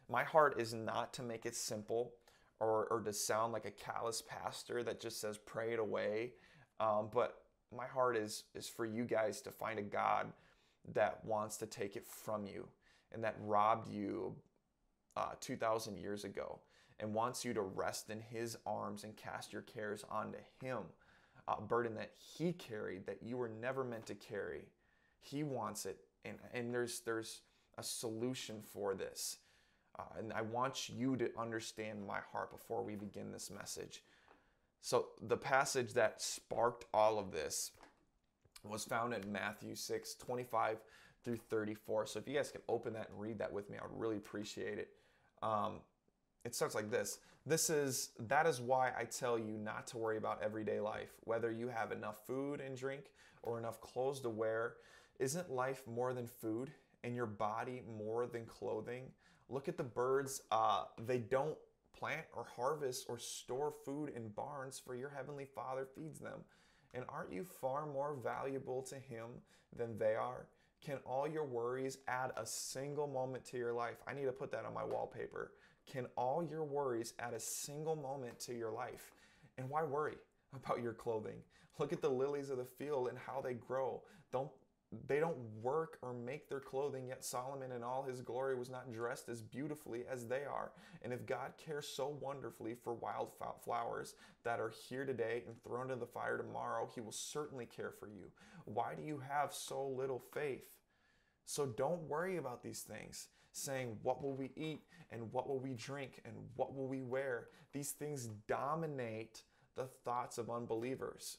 My 0.09 0.25
heart 0.25 0.61
is 0.61 0.75
not 0.75 1.13
to 1.15 1.23
make 1.23 1.47
it 1.47 1.55
simple 1.55 2.13
or, 2.59 2.87
or 2.91 3.01
to 3.01 3.13
sound 3.13 3.53
like 3.53 3.65
a 3.65 3.71
callous 3.71 4.23
pastor 4.27 4.83
that 4.83 5.01
just 5.01 5.21
says 5.21 5.39
pray 5.39 5.73
it 5.73 5.79
away, 5.79 6.33
um, 6.81 7.09
but 7.13 7.43
my 7.77 7.87
heart 7.87 8.17
is 8.17 8.45
is 8.55 8.69
for 8.69 8.85
you 8.85 9.05
guys 9.05 9.41
to 9.43 9.51
find 9.51 9.79
a 9.79 9.83
God 9.83 10.27
that 10.93 11.25
wants 11.25 11.57
to 11.59 11.67
take 11.67 11.95
it 11.95 12.07
from 12.07 12.45
you 12.45 12.67
and 13.13 13.23
that 13.23 13.37
robbed 13.41 13.89
you 13.89 14.35
uh, 15.17 15.33
2,000 15.41 15.97
years 15.97 16.25
ago 16.25 16.59
and 17.01 17.15
wants 17.15 17.45
you 17.45 17.53
to 17.55 17.63
rest 17.63 18.11
in 18.11 18.21
His 18.21 18.57
arms 18.67 19.05
and 19.05 19.17
cast 19.17 19.53
your 19.53 19.63
cares 19.63 20.05
onto 20.11 20.39
Him, 20.63 20.79
a 21.49 21.61
burden 21.61 21.95
that 21.95 22.13
He 22.17 22.53
carried 22.53 23.07
that 23.07 23.23
you 23.23 23.37
were 23.37 23.51
never 23.61 23.83
meant 23.83 24.07
to 24.07 24.15
carry. 24.15 24.69
He 25.21 25.43
wants 25.43 25.87
it, 25.87 25.99
and, 26.25 26.37
and 26.55 26.73
there's 26.73 27.01
there's 27.01 27.41
a 27.79 27.83
solution 27.83 28.63
for 28.63 28.95
this. 28.95 29.39
Uh, 29.99 30.19
and 30.19 30.33
I 30.33 30.43
want 30.43 30.89
you 30.89 31.17
to 31.17 31.31
understand 31.39 32.07
my 32.07 32.21
heart 32.33 32.51
before 32.51 32.83
we 32.83 32.95
begin 32.95 33.33
this 33.33 33.51
message. 33.51 34.03
So, 34.81 35.09
the 35.21 35.37
passage 35.37 35.93
that 35.95 36.23
sparked 36.23 36.87
all 36.95 37.19
of 37.19 37.33
this 37.33 37.73
was 38.65 38.85
found 38.85 39.13
in 39.13 39.31
Matthew 39.31 39.75
6 39.75 40.15
25 40.15 40.79
through 41.25 41.37
34. 41.37 42.07
So, 42.07 42.19
if 42.19 42.29
you 42.29 42.35
guys 42.35 42.51
can 42.51 42.63
open 42.69 42.95
that 42.95 43.11
and 43.11 43.21
read 43.21 43.39
that 43.39 43.53
with 43.53 43.69
me, 43.69 43.77
I 43.79 43.87
would 43.87 44.01
really 44.01 44.17
appreciate 44.17 44.79
it. 44.79 44.89
Um, 45.43 45.81
it 46.45 46.55
starts 46.55 46.75
like 46.75 46.91
this. 46.91 47.19
This 47.47 47.71
is 47.71 48.11
that 48.19 48.47
is 48.47 48.61
why 48.61 48.93
i 48.99 49.05
tell 49.05 49.39
you 49.39 49.57
not 49.57 49.87
to 49.89 49.99
worry 49.99 50.19
about 50.19 50.43
everyday 50.43 50.79
life 50.79 51.13
whether 51.25 51.51
you 51.51 51.69
have 51.69 51.91
enough 51.91 52.27
food 52.27 52.61
and 52.61 52.77
drink 52.77 53.05
or 53.43 53.59
enough 53.59 53.81
clothes 53.81 54.21
to 54.21 54.29
wear. 54.29 54.75
Isn't 55.19 55.51
life 55.51 55.83
more 55.87 56.13
than 56.13 56.27
food 56.27 56.71
and 57.05 57.15
your 57.15 57.27
body 57.27 57.83
more 57.99 58.27
than 58.27 58.45
clothing? 58.47 59.05
Look 59.49 59.69
at 59.69 59.77
the 59.77 59.85
birds 59.85 60.43
uh, 60.51 60.85
they 61.07 61.19
don't 61.19 61.57
plant 61.99 62.27
or 62.35 62.47
harvest 62.57 63.07
or 63.09 63.19
store 63.19 63.73
food 63.85 64.13
in 64.15 64.29
barns 64.29 64.79
for 64.79 64.95
your 64.95 65.11
heavenly 65.11 65.45
father 65.45 65.87
feeds 65.95 66.19
them. 66.19 66.41
And 66.95 67.05
aren't 67.09 67.33
you 67.33 67.45
far 67.45 67.87
more 67.87 68.17
valuable 68.23 68.83
to 68.83 68.97
him 68.97 69.27
than 69.77 69.99
they 69.99 70.15
are? 70.15 70.47
Can 70.85 70.97
all 71.05 71.29
your 71.29 71.45
worries 71.45 71.99
add 72.09 72.33
a 72.37 72.47
single 72.47 73.07
moment 73.07 73.45
to 73.47 73.59
your 73.59 73.73
life? 73.73 73.97
I 74.07 74.15
need 74.15 74.25
to 74.25 74.33
put 74.33 74.51
that 74.53 74.65
on 74.65 74.73
my 74.73 74.85
wallpaper 74.85 75.53
can 75.91 76.07
all 76.17 76.43
your 76.43 76.65
worries 76.65 77.15
add 77.19 77.35
a 77.35 77.41
single 77.41 77.97
moment 77.97 78.39
to 78.41 78.55
your 78.55 78.71
life? 78.71 79.13
And 79.59 79.69
why 79.69 79.83
worry 79.83 80.17
about 80.55 80.83
your 80.83 80.93
clothing? 80.93 81.37
Look 81.79 81.93
at 81.93 82.03
the 82.03 82.11
lilies 82.11 82.51
of 82.51 82.59
the 82.59 82.65
field 82.65 83.09
and 83.09 83.19
how 83.19 83.41
they 83.41 83.55
grow. 83.55 84.03
Don't 84.33 84.51
they 85.07 85.21
don't 85.21 85.39
work 85.63 85.99
or 86.03 86.13
make 86.13 86.49
their 86.49 86.59
clothing, 86.59 87.07
yet 87.07 87.25
Solomon 87.25 87.71
in 87.71 87.85
all 87.85 88.03
his 88.03 88.21
glory 88.21 88.57
was 88.57 88.71
not 88.71 88.93
dressed 88.93 89.29
as 89.29 89.41
beautifully 89.41 90.03
as 90.11 90.27
they 90.27 90.43
are. 90.45 90.73
And 91.03 91.13
if 91.13 91.27
God 91.27 91.53
cares 91.65 91.87
so 91.87 92.19
wonderfully 92.21 92.75
for 92.75 92.95
wild 92.95 93.31
flowers 93.65 94.15
that 94.43 94.59
are 94.59 94.73
here 94.89 95.05
today 95.05 95.45
and 95.47 95.63
thrown 95.63 95.93
into 95.93 95.97
the 95.97 96.07
fire 96.07 96.37
tomorrow, 96.37 96.91
he 96.93 97.01
will 97.01 97.13
certainly 97.13 97.67
care 97.67 97.93
for 97.93 98.09
you. 98.09 98.33
Why 98.65 98.95
do 98.97 99.05
you 99.05 99.23
have 99.29 99.55
so 99.55 99.87
little 99.87 100.19
faith? 100.19 100.80
So 101.51 101.67
don't 101.67 102.03
worry 102.03 102.37
about 102.37 102.63
these 102.63 102.83
things 102.83 103.27
saying, 103.51 103.99
What 104.05 104.23
will 104.23 104.37
we 104.37 104.53
eat? 104.57 104.83
And 105.11 105.33
what 105.33 105.49
will 105.49 105.59
we 105.59 105.75
drink? 105.75 106.21
And 106.25 106.33
what 106.55 106.77
will 106.77 106.87
we 106.87 107.03
wear? 107.03 107.49
These 107.73 107.91
things 107.91 108.29
dominate 108.47 109.43
the 109.75 109.89
thoughts 110.05 110.39
of 110.39 110.49
unbelievers. 110.49 111.39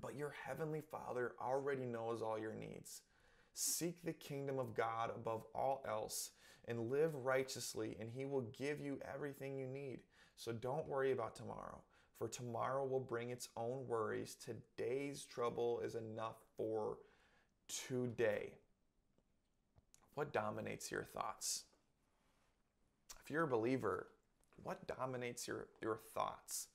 But 0.00 0.14
your 0.14 0.36
heavenly 0.46 0.80
Father 0.80 1.32
already 1.44 1.84
knows 1.84 2.22
all 2.22 2.38
your 2.38 2.54
needs. 2.54 3.02
Seek 3.54 4.04
the 4.04 4.12
kingdom 4.12 4.60
of 4.60 4.72
God 4.76 5.10
above 5.12 5.42
all 5.52 5.82
else 5.88 6.30
and 6.68 6.88
live 6.88 7.12
righteously, 7.16 7.96
and 7.98 8.12
He 8.14 8.24
will 8.24 8.52
give 8.56 8.80
you 8.80 9.00
everything 9.12 9.58
you 9.58 9.66
need. 9.66 9.98
So 10.36 10.52
don't 10.52 10.86
worry 10.86 11.10
about 11.10 11.34
tomorrow, 11.34 11.80
for 12.16 12.28
tomorrow 12.28 12.86
will 12.86 13.00
bring 13.00 13.30
its 13.30 13.48
own 13.56 13.84
worries. 13.88 14.36
Today's 14.36 15.24
trouble 15.24 15.80
is 15.84 15.96
enough 15.96 16.36
for 16.56 16.98
today. 17.66 18.52
What 20.18 20.32
dominates 20.32 20.90
your 20.90 21.04
thoughts? 21.04 21.62
If 23.22 23.30
you're 23.30 23.44
a 23.44 23.46
believer, 23.46 24.08
what 24.64 24.84
dominates 24.88 25.46
your, 25.46 25.68
your 25.80 25.96
thoughts? 26.12 26.66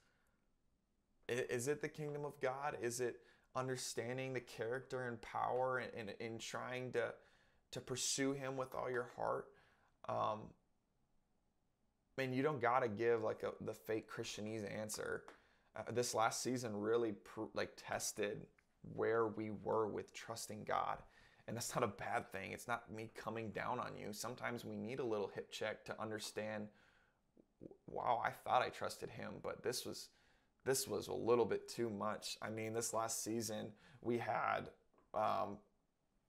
Is 1.27 1.67
it 1.67 1.81
the 1.81 1.89
kingdom 1.89 2.23
of 2.23 2.39
God? 2.39 2.77
Is 2.81 3.01
it 3.01 3.17
understanding 3.53 4.31
the 4.31 4.39
character 4.39 5.09
and 5.09 5.21
power 5.21 5.79
and, 5.79 5.91
and, 5.93 6.15
and 6.21 6.39
trying 6.39 6.93
to, 6.93 7.13
to 7.71 7.81
pursue 7.81 8.31
Him 8.31 8.55
with 8.55 8.73
all 8.73 8.89
your 8.89 9.09
heart? 9.17 9.47
Um, 10.07 10.39
I 12.17 12.21
mean, 12.21 12.31
you 12.31 12.43
don't 12.43 12.61
got 12.61 12.79
to 12.79 12.87
give 12.87 13.23
like 13.23 13.43
a, 13.43 13.51
the 13.65 13.73
fake 13.73 14.09
Christianese 14.09 14.73
answer. 14.73 15.23
Uh, 15.75 15.91
this 15.91 16.15
last 16.15 16.41
season 16.41 16.77
really 16.77 17.11
pr- 17.11 17.51
like 17.53 17.71
tested 17.75 18.47
where 18.95 19.27
we 19.27 19.51
were 19.51 19.85
with 19.85 20.13
trusting 20.13 20.63
God. 20.63 20.99
And 21.47 21.57
that's 21.57 21.75
not 21.75 21.83
a 21.83 21.87
bad 21.87 22.31
thing. 22.31 22.53
It's 22.53 22.67
not 22.67 22.91
me 22.91 23.11
coming 23.15 23.51
down 23.51 23.79
on 23.79 23.97
you. 23.97 24.13
Sometimes 24.13 24.63
we 24.63 24.75
need 24.75 24.99
a 24.99 25.05
little 25.05 25.29
hip 25.33 25.51
check 25.51 25.83
to 25.85 26.01
understand 26.01 26.67
wow, 27.87 28.21
I 28.23 28.31
thought 28.31 28.61
I 28.61 28.69
trusted 28.69 29.09
him, 29.09 29.33
but 29.41 29.63
this 29.63 29.85
was 29.85 30.09
this 30.65 30.87
was 30.87 31.07
a 31.07 31.13
little 31.13 31.45
bit 31.45 31.67
too 31.67 31.89
much. 31.89 32.37
I 32.41 32.49
mean, 32.49 32.73
this 32.73 32.93
last 32.93 33.23
season 33.23 33.71
we 34.01 34.17
had 34.17 34.69
um, 35.13 35.57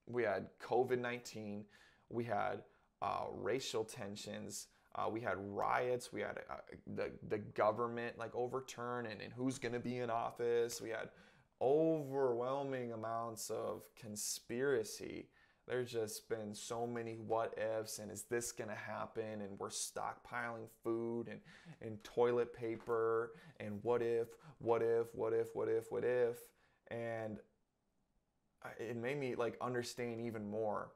we 0.06 0.22
had 0.22 0.48
COVID 0.62 0.98
nineteen, 0.98 1.64
we 2.10 2.24
had 2.24 2.62
uh, 3.02 3.24
racial 3.32 3.84
tensions, 3.84 4.68
uh, 4.94 5.08
we 5.08 5.20
had 5.20 5.36
riots, 5.38 6.12
we 6.12 6.20
had 6.20 6.38
uh, 6.50 6.56
the 6.94 7.10
the 7.28 7.38
government 7.38 8.18
like 8.18 8.34
overturn 8.34 9.06
and, 9.06 9.20
and 9.20 9.32
who's 9.32 9.58
going 9.58 9.74
to 9.74 9.80
be 9.80 9.98
in 9.98 10.10
office. 10.10 10.80
We 10.80 10.90
had 10.90 11.10
overwhelming 11.60 12.92
amounts 12.92 13.50
of 13.50 13.82
conspiracy. 13.96 15.28
There's 15.66 15.90
just 15.90 16.28
been 16.28 16.54
so 16.54 16.86
many 16.86 17.14
what 17.14 17.58
ifs 17.58 17.98
and 17.98 18.10
is 18.10 18.24
this 18.24 18.52
going 18.52 18.68
to 18.68 18.76
happen 18.76 19.40
and 19.40 19.58
we're 19.58 19.70
stockpiling 19.70 20.68
food 20.82 21.28
and, 21.28 21.40
and 21.80 22.02
toilet 22.04 22.52
paper 22.52 23.32
and 23.60 23.78
what 23.82 24.02
if, 24.02 24.28
what 24.58 24.82
if, 24.82 25.14
what 25.14 25.32
if, 25.32 25.54
what 25.54 25.68
if, 25.68 25.90
what 25.90 26.04
if. 26.04 26.36
And 26.88 27.38
it 28.78 28.96
made 28.96 29.18
me 29.18 29.34
like 29.34 29.56
understand 29.60 30.20
even 30.20 30.48
more 30.48 30.90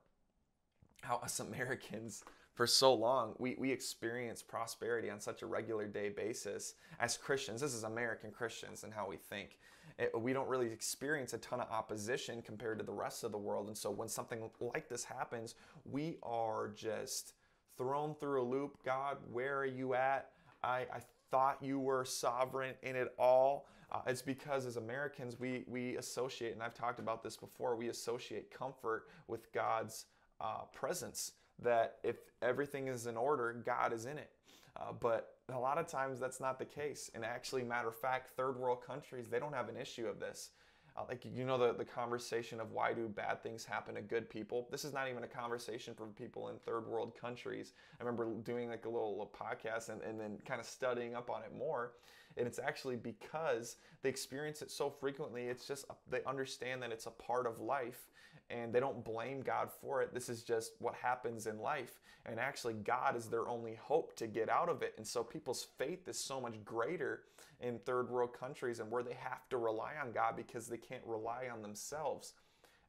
how 1.03 1.17
us 1.17 1.41
Americans 1.41 2.25
for 2.53 2.67
so 2.67 2.93
long 2.93 3.35
we, 3.39 3.57
we 3.59 3.71
experience 3.71 4.43
prosperity 4.43 5.09
on 5.09 5.21
such 5.21 5.43
a 5.43 5.47
regular 5.47 5.87
day 5.87 6.11
basis 6.11 6.75
as 7.01 7.17
Christians. 7.17 7.63
This 7.63 7.73
is 7.73 7.85
American 7.85 8.33
Christians 8.33 8.85
and 8.85 8.93
how 8.93 9.09
we 9.09 9.17
think 9.17 9.59
it, 9.99 10.13
we 10.19 10.33
don't 10.33 10.49
really 10.49 10.71
experience 10.71 11.35
a 11.35 11.39
ton 11.39 11.61
of 11.61 11.71
opposition 11.71 12.41
compared 12.43 12.79
to 12.79 12.85
the 12.85 12.93
rest 12.93 13.25
of 13.25 13.33
the 13.33 13.39
world. 13.39 13.67
And 13.67 13.77
so 13.77 13.91
when 13.91 14.09
something 14.09 14.41
like 14.61 14.89
this 14.89 15.05
happens, 15.05 15.57
we 15.85 16.19
are 16.23 16.69
just 16.69 17.33
thrown 17.77 18.15
through 18.15 18.43
a 18.43 18.45
loop. 18.45 18.79
God, 18.85 19.19
where 19.33 19.59
are 19.59 19.67
you 19.67 19.95
at? 19.95 20.31
I, 20.63 20.87
I 20.93 21.01
thought 21.31 21.59
you 21.61 21.79
were 21.79 22.05
sovereign 22.05 22.75
in 22.83 22.97
it 22.97 23.15
all. 23.19 23.67
Uh, 23.91 24.01
it's 24.07 24.23
because 24.23 24.67
as 24.67 24.77
Americans, 24.77 25.41
we, 25.41 25.65
we 25.67 25.97
associate, 25.97 26.53
and 26.53 26.63
I've 26.63 26.75
talked 26.75 26.99
about 26.99 27.23
this 27.23 27.37
before, 27.37 27.75
we 27.75 27.89
associate 27.89 28.51
comfort 28.51 29.09
with 29.27 29.51
God's 29.53 30.07
uh, 30.41 30.63
presence. 30.75 31.33
That 31.61 31.97
if 32.05 32.17
everything 32.41 32.87
is 32.89 33.07
in 33.07 33.17
order, 33.17 33.53
God 33.65 33.93
is 33.93 34.05
in 34.05 34.19
it. 34.19 34.31
Uh, 34.77 34.93
but 34.93 35.38
a 35.55 35.59
lot 35.59 35.79
of 35.79 35.87
times 35.87 36.21
that's 36.21 36.41
not 36.41 36.59
the 36.59 36.65
case. 36.65 37.11
And 37.15 37.25
actually, 37.25 37.63
matter 37.63 37.89
of 37.89 37.97
fact, 37.97 38.31
third 38.37 38.59
world 38.59 38.83
countries, 38.87 39.29
they 39.29 39.39
don't 39.39 39.55
have 39.55 39.69
an 39.69 39.77
issue 39.77 40.07
of 40.07 40.21
this. 40.21 40.51
Uh, 40.97 41.03
like, 41.09 41.25
you 41.25 41.45
know, 41.45 41.57
the, 41.57 41.73
the 41.73 41.85
conversation 41.85 42.61
of 42.61 42.73
why 42.73 42.93
do 42.93 43.09
bad 43.09 43.43
things 43.43 43.65
happen 43.65 43.95
to 43.95 44.03
good 44.03 44.29
people? 44.29 44.67
This 44.71 44.85
is 44.85 44.93
not 44.93 45.09
even 45.09 45.23
a 45.23 45.29
conversation 45.29 45.95
for 45.95 46.07
people 46.07 46.49
in 46.49 46.57
third 46.59 46.87
world 46.87 47.13
countries. 47.19 47.73
I 48.01 48.05
remember 48.05 48.35
doing 48.43 48.69
like 48.69 48.85
a 48.85 48.89
little 48.89 49.31
podcast 49.39 49.91
and, 49.91 50.03
and 50.03 50.21
then 50.21 50.39
kind 50.45 50.61
of 50.61 50.67
studying 50.67 51.15
up 51.15 51.31
on 51.31 51.43
it 51.43 51.57
more. 51.57 51.93
And 52.37 52.47
it's 52.47 52.59
actually 52.59 52.97
because 52.97 53.77
they 54.03 54.09
experience 54.09 54.61
it 54.61 54.71
so 54.71 54.91
frequently, 54.91 55.45
it's 55.45 55.67
just, 55.67 55.87
they 56.11 56.21
understand 56.27 56.83
that 56.83 56.93
it's 56.93 57.07
a 57.07 57.11
part 57.11 57.47
of 57.47 57.61
life 57.61 58.09
and 58.51 58.73
they 58.73 58.81
don't 58.81 59.05
blame 59.05 59.43
God 59.43 59.69
for 59.81 60.01
it. 60.03 60.15
This 60.15 60.29
is 60.29 60.43
just 60.43 60.73
what 60.79 60.95
happens 60.95 61.47
in 61.47 61.59
life. 61.59 62.01
And 62.25 62.41
actually, 62.41 62.75
God 62.75 63.17
is 63.17 63.27
their 63.27 63.49
only 63.49 63.75
hope 63.75 64.17
to 64.17 64.27
get 64.27 64.49
out 64.49 64.69
of 64.69 64.83
it. 64.83 64.95
And 64.97 65.07
so 65.07 65.23
people's 65.23 65.67
faith 65.77 66.09
is 66.09 66.19
so 66.19 66.41
much 66.41 66.63
greater 66.65 67.23
in 67.61 67.79
third 67.79 68.11
world 68.11 68.33
countries 68.39 68.81
and 68.81 68.91
where 68.91 69.03
they 69.03 69.17
have 69.19 69.49
to 69.51 69.59
rely 69.59 69.93
on 70.03 70.13
God 70.13 70.37
because 70.37 70.67
they 70.67 70.77
can't 70.77 71.03
rely 71.07 71.49
on 71.53 71.63
themselves. 71.63 72.35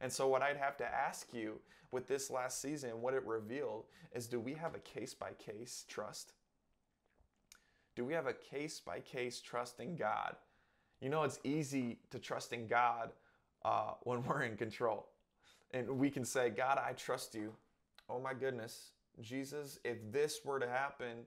And 0.00 0.12
so, 0.12 0.28
what 0.28 0.42
I'd 0.42 0.56
have 0.56 0.76
to 0.78 0.86
ask 0.86 1.32
you 1.32 1.60
with 1.90 2.08
this 2.08 2.30
last 2.30 2.60
season, 2.62 3.02
what 3.02 3.14
it 3.14 3.26
revealed 3.26 3.84
is 4.14 4.26
do 4.26 4.40
we 4.40 4.54
have 4.54 4.74
a 4.74 4.78
case 4.78 5.12
by 5.14 5.32
case 5.32 5.84
trust? 5.88 6.32
Do 7.96 8.04
we 8.04 8.14
have 8.14 8.26
a 8.26 8.32
case 8.32 8.80
by 8.80 9.00
case 9.00 9.40
trust 9.40 9.80
in 9.80 9.96
God? 9.96 10.36
You 11.00 11.08
know, 11.08 11.24
it's 11.24 11.40
easy 11.44 11.98
to 12.10 12.18
trust 12.18 12.52
in 12.52 12.66
God 12.66 13.10
uh, 13.64 13.92
when 14.02 14.22
we're 14.26 14.42
in 14.42 14.56
control. 14.56 15.08
And 15.72 15.88
we 15.98 16.10
can 16.10 16.24
say, 16.24 16.50
God, 16.50 16.78
I 16.78 16.92
trust 16.92 17.34
you. 17.34 17.52
Oh 18.08 18.20
my 18.20 18.34
goodness, 18.34 18.90
Jesus, 19.20 19.78
if 19.84 19.98
this 20.10 20.40
were 20.44 20.58
to 20.58 20.68
happen, 20.68 21.18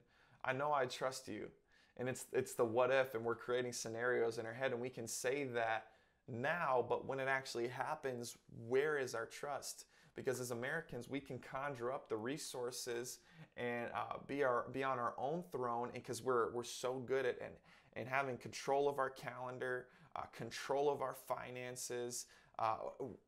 I 0.44 0.52
know 0.52 0.72
I 0.72 0.86
trust 0.86 1.28
you. 1.28 1.48
And 1.96 2.08
it's 2.08 2.26
it's 2.32 2.54
the 2.54 2.64
what 2.64 2.90
if, 2.90 3.14
and 3.14 3.24
we're 3.24 3.36
creating 3.36 3.72
scenarios 3.72 4.38
in 4.38 4.46
our 4.46 4.52
head, 4.52 4.72
and 4.72 4.80
we 4.80 4.90
can 4.90 5.06
say 5.06 5.44
that 5.54 5.86
now, 6.28 6.84
but 6.88 7.06
when 7.06 7.20
it 7.20 7.28
actually 7.28 7.68
happens, 7.68 8.36
where 8.66 8.98
is 8.98 9.14
our 9.14 9.26
trust? 9.26 9.84
Because 10.16 10.40
as 10.40 10.50
Americans, 10.50 11.08
we 11.08 11.20
can 11.20 11.38
conjure 11.38 11.92
up 11.92 12.08
the 12.08 12.16
resources 12.16 13.20
and 13.56 13.90
uh, 13.94 14.18
be 14.26 14.42
our 14.42 14.66
be 14.72 14.82
on 14.82 14.98
our 14.98 15.14
own 15.16 15.44
throne, 15.52 15.90
because 15.94 16.22
we're 16.22 16.50
we're 16.52 16.64
so 16.64 16.94
good 16.94 17.24
at 17.26 17.38
and 17.40 17.54
and 17.94 18.08
having 18.08 18.36
control 18.36 18.88
of 18.88 18.98
our 18.98 19.10
calendar, 19.10 19.86
uh, 20.16 20.22
control 20.36 20.90
of 20.90 21.00
our 21.00 21.14
finances, 21.14 22.26
uh, 22.58 22.76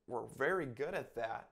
we're 0.06 0.26
very 0.38 0.66
good 0.66 0.95
at 0.95 1.14
that. 1.14 1.49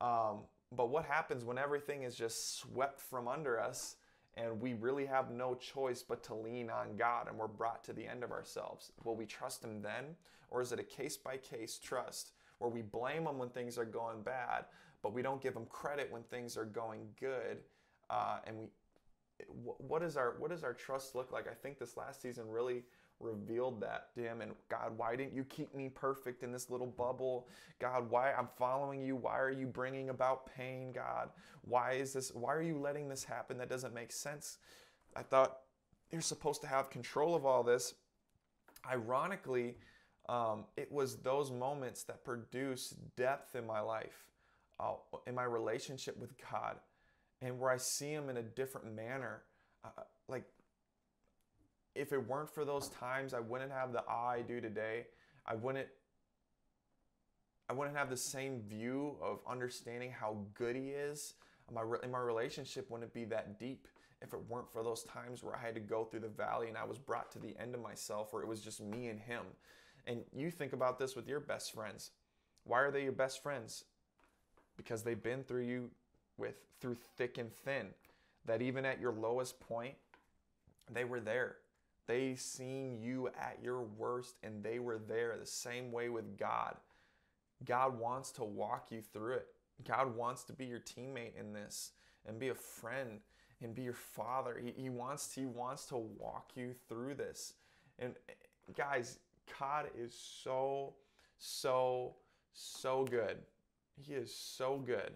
Um, 0.00 0.40
but 0.74 0.88
what 0.88 1.04
happens 1.04 1.44
when 1.44 1.58
everything 1.58 2.04
is 2.04 2.14
just 2.14 2.58
swept 2.58 3.00
from 3.00 3.28
under 3.28 3.60
us? 3.60 3.96
and 4.36 4.60
we 4.60 4.74
really 4.74 5.06
have 5.06 5.30
no 5.30 5.54
choice 5.54 6.02
but 6.02 6.22
to 6.24 6.34
lean 6.34 6.70
on 6.70 6.96
God 6.96 7.28
and 7.28 7.36
we're 7.36 7.48
brought 7.48 7.84
to 7.84 7.92
the 7.92 8.06
end 8.06 8.22
of 8.22 8.30
ourselves. 8.30 8.92
Will 9.04 9.16
we 9.16 9.26
trust 9.26 9.64
Him 9.64 9.82
then? 9.82 10.16
Or 10.50 10.60
is 10.60 10.72
it 10.72 10.80
a 10.80 10.84
case 10.84 11.16
by 11.16 11.36
case 11.36 11.78
trust 11.78 12.32
where 12.58 12.70
we 12.70 12.82
blame 12.82 13.26
Him 13.26 13.38
when 13.38 13.48
things 13.48 13.76
are 13.78 13.84
going 13.84 14.22
bad, 14.22 14.66
but 15.02 15.12
we 15.12 15.22
don't 15.22 15.42
give 15.42 15.54
Him 15.54 15.66
credit 15.68 16.10
when 16.10 16.22
things 16.22 16.56
are 16.56 16.64
going 16.64 17.08
good? 17.18 17.58
Uh, 18.08 18.38
and 18.46 18.56
we, 18.58 18.66
what, 19.78 20.02
is 20.02 20.16
our, 20.16 20.34
what 20.38 20.50
does 20.50 20.64
our 20.64 20.74
trust 20.74 21.14
look 21.14 21.32
like? 21.32 21.46
I 21.48 21.54
think 21.54 21.78
this 21.78 21.96
last 21.96 22.22
season 22.22 22.48
really 22.48 22.84
revealed 23.20 23.80
that 23.82 24.12
to 24.14 24.20
him 24.20 24.40
and 24.40 24.52
God 24.68 24.96
why 24.96 25.14
didn't 25.14 25.34
you 25.34 25.44
keep 25.44 25.74
me 25.74 25.88
perfect 25.88 26.42
in 26.42 26.52
this 26.52 26.70
little 26.70 26.86
bubble? 26.86 27.48
God 27.78 28.10
why 28.10 28.32
I'm 28.32 28.48
following 28.58 29.04
you. 29.04 29.16
Why 29.16 29.38
are 29.38 29.50
you 29.50 29.66
bringing 29.66 30.08
about 30.08 30.46
pain 30.54 30.92
God? 30.92 31.30
Why 31.62 31.92
is 31.92 32.12
this 32.12 32.32
why 32.34 32.54
are 32.54 32.62
you 32.62 32.78
letting 32.78 33.08
this 33.08 33.24
happen? 33.24 33.58
That 33.58 33.68
doesn't 33.68 33.94
make 33.94 34.12
sense. 34.12 34.58
I 35.14 35.22
thought 35.22 35.58
you're 36.10 36.20
supposed 36.20 36.62
to 36.62 36.66
have 36.66 36.90
control 36.90 37.34
of 37.34 37.44
all 37.44 37.62
this. 37.62 37.94
Ironically 38.90 39.76
um, 40.28 40.64
it 40.76 40.90
was 40.90 41.16
those 41.16 41.50
moments 41.50 42.04
that 42.04 42.24
produced 42.24 42.94
depth 43.16 43.54
in 43.54 43.66
my 43.66 43.80
life 43.80 44.24
uh, 44.78 44.94
in 45.26 45.34
my 45.34 45.44
relationship 45.44 46.16
with 46.18 46.30
God 46.50 46.76
and 47.42 47.58
where 47.58 47.70
I 47.70 47.76
see 47.76 48.10
him 48.10 48.28
in 48.28 48.38
a 48.38 48.42
different 48.42 48.94
manner 48.94 49.42
uh, 49.84 50.02
like 50.28 50.44
if 52.00 52.12
it 52.12 52.28
weren't 52.28 52.50
for 52.50 52.64
those 52.64 52.88
times, 52.88 53.34
I 53.34 53.40
wouldn't 53.40 53.72
have 53.72 53.92
the 53.92 54.02
eye 54.08 54.36
I 54.38 54.42
do 54.42 54.60
today. 54.60 55.06
I 55.46 55.54
wouldn't 55.54 55.88
I 57.68 57.72
wouldn't 57.72 57.96
have 57.96 58.10
the 58.10 58.16
same 58.16 58.62
view 58.62 59.14
of 59.22 59.38
understanding 59.48 60.10
how 60.10 60.38
good 60.54 60.74
he 60.74 60.88
is. 60.88 61.34
My, 61.72 61.84
my 62.10 62.18
relationship 62.18 62.90
wouldn't 62.90 63.14
be 63.14 63.24
that 63.26 63.60
deep 63.60 63.86
if 64.20 64.32
it 64.32 64.40
weren't 64.48 64.68
for 64.72 64.82
those 64.82 65.04
times 65.04 65.44
where 65.44 65.54
I 65.54 65.60
had 65.60 65.74
to 65.76 65.80
go 65.80 66.04
through 66.04 66.20
the 66.20 66.28
valley 66.28 66.66
and 66.66 66.76
I 66.76 66.82
was 66.82 66.98
brought 66.98 67.30
to 67.30 67.38
the 67.38 67.54
end 67.60 67.76
of 67.76 67.80
myself 67.80 68.32
where 68.32 68.42
it 68.42 68.48
was 68.48 68.60
just 68.60 68.80
me 68.80 69.06
and 69.06 69.20
him. 69.20 69.42
And 70.08 70.22
you 70.34 70.50
think 70.50 70.72
about 70.72 70.98
this 70.98 71.14
with 71.14 71.28
your 71.28 71.38
best 71.38 71.72
friends. 71.72 72.10
Why 72.64 72.80
are 72.80 72.90
they 72.90 73.04
your 73.04 73.12
best 73.12 73.40
friends? 73.40 73.84
Because 74.76 75.04
they've 75.04 75.22
been 75.22 75.44
through 75.44 75.64
you 75.66 75.90
with 76.38 76.56
through 76.80 76.96
thick 77.16 77.38
and 77.38 77.52
thin. 77.52 77.86
That 78.46 78.62
even 78.62 78.84
at 78.84 79.00
your 79.00 79.12
lowest 79.12 79.60
point, 79.60 79.94
they 80.92 81.04
were 81.04 81.20
there. 81.20 81.56
They 82.10 82.34
seen 82.34 82.98
you 83.00 83.28
at 83.28 83.58
your 83.62 83.82
worst 83.82 84.34
and 84.42 84.64
they 84.64 84.80
were 84.80 84.98
there 84.98 85.36
the 85.38 85.46
same 85.46 85.92
way 85.92 86.08
with 86.08 86.36
God. 86.36 86.74
God 87.64 88.00
wants 88.00 88.32
to 88.32 88.42
walk 88.42 88.88
you 88.90 89.00
through 89.00 89.34
it. 89.34 89.46
God 89.86 90.16
wants 90.16 90.42
to 90.44 90.52
be 90.52 90.64
your 90.64 90.80
teammate 90.80 91.38
in 91.38 91.52
this 91.52 91.92
and 92.26 92.36
be 92.36 92.48
a 92.48 92.54
friend 92.54 93.20
and 93.62 93.76
be 93.76 93.82
your 93.82 93.92
father. 93.92 94.60
He, 94.60 94.72
he 94.76 94.90
wants 94.90 95.28
to, 95.28 95.40
he 95.42 95.46
wants 95.46 95.84
to 95.86 95.98
walk 95.98 96.50
you 96.56 96.74
through 96.88 97.14
this. 97.14 97.54
And 98.00 98.14
guys, 98.76 99.20
God 99.60 99.86
is 99.96 100.12
so, 100.12 100.94
so, 101.38 102.16
so 102.52 103.06
good. 103.08 103.36
He 104.04 104.14
is 104.14 104.34
so 104.34 104.78
good. 104.84 105.12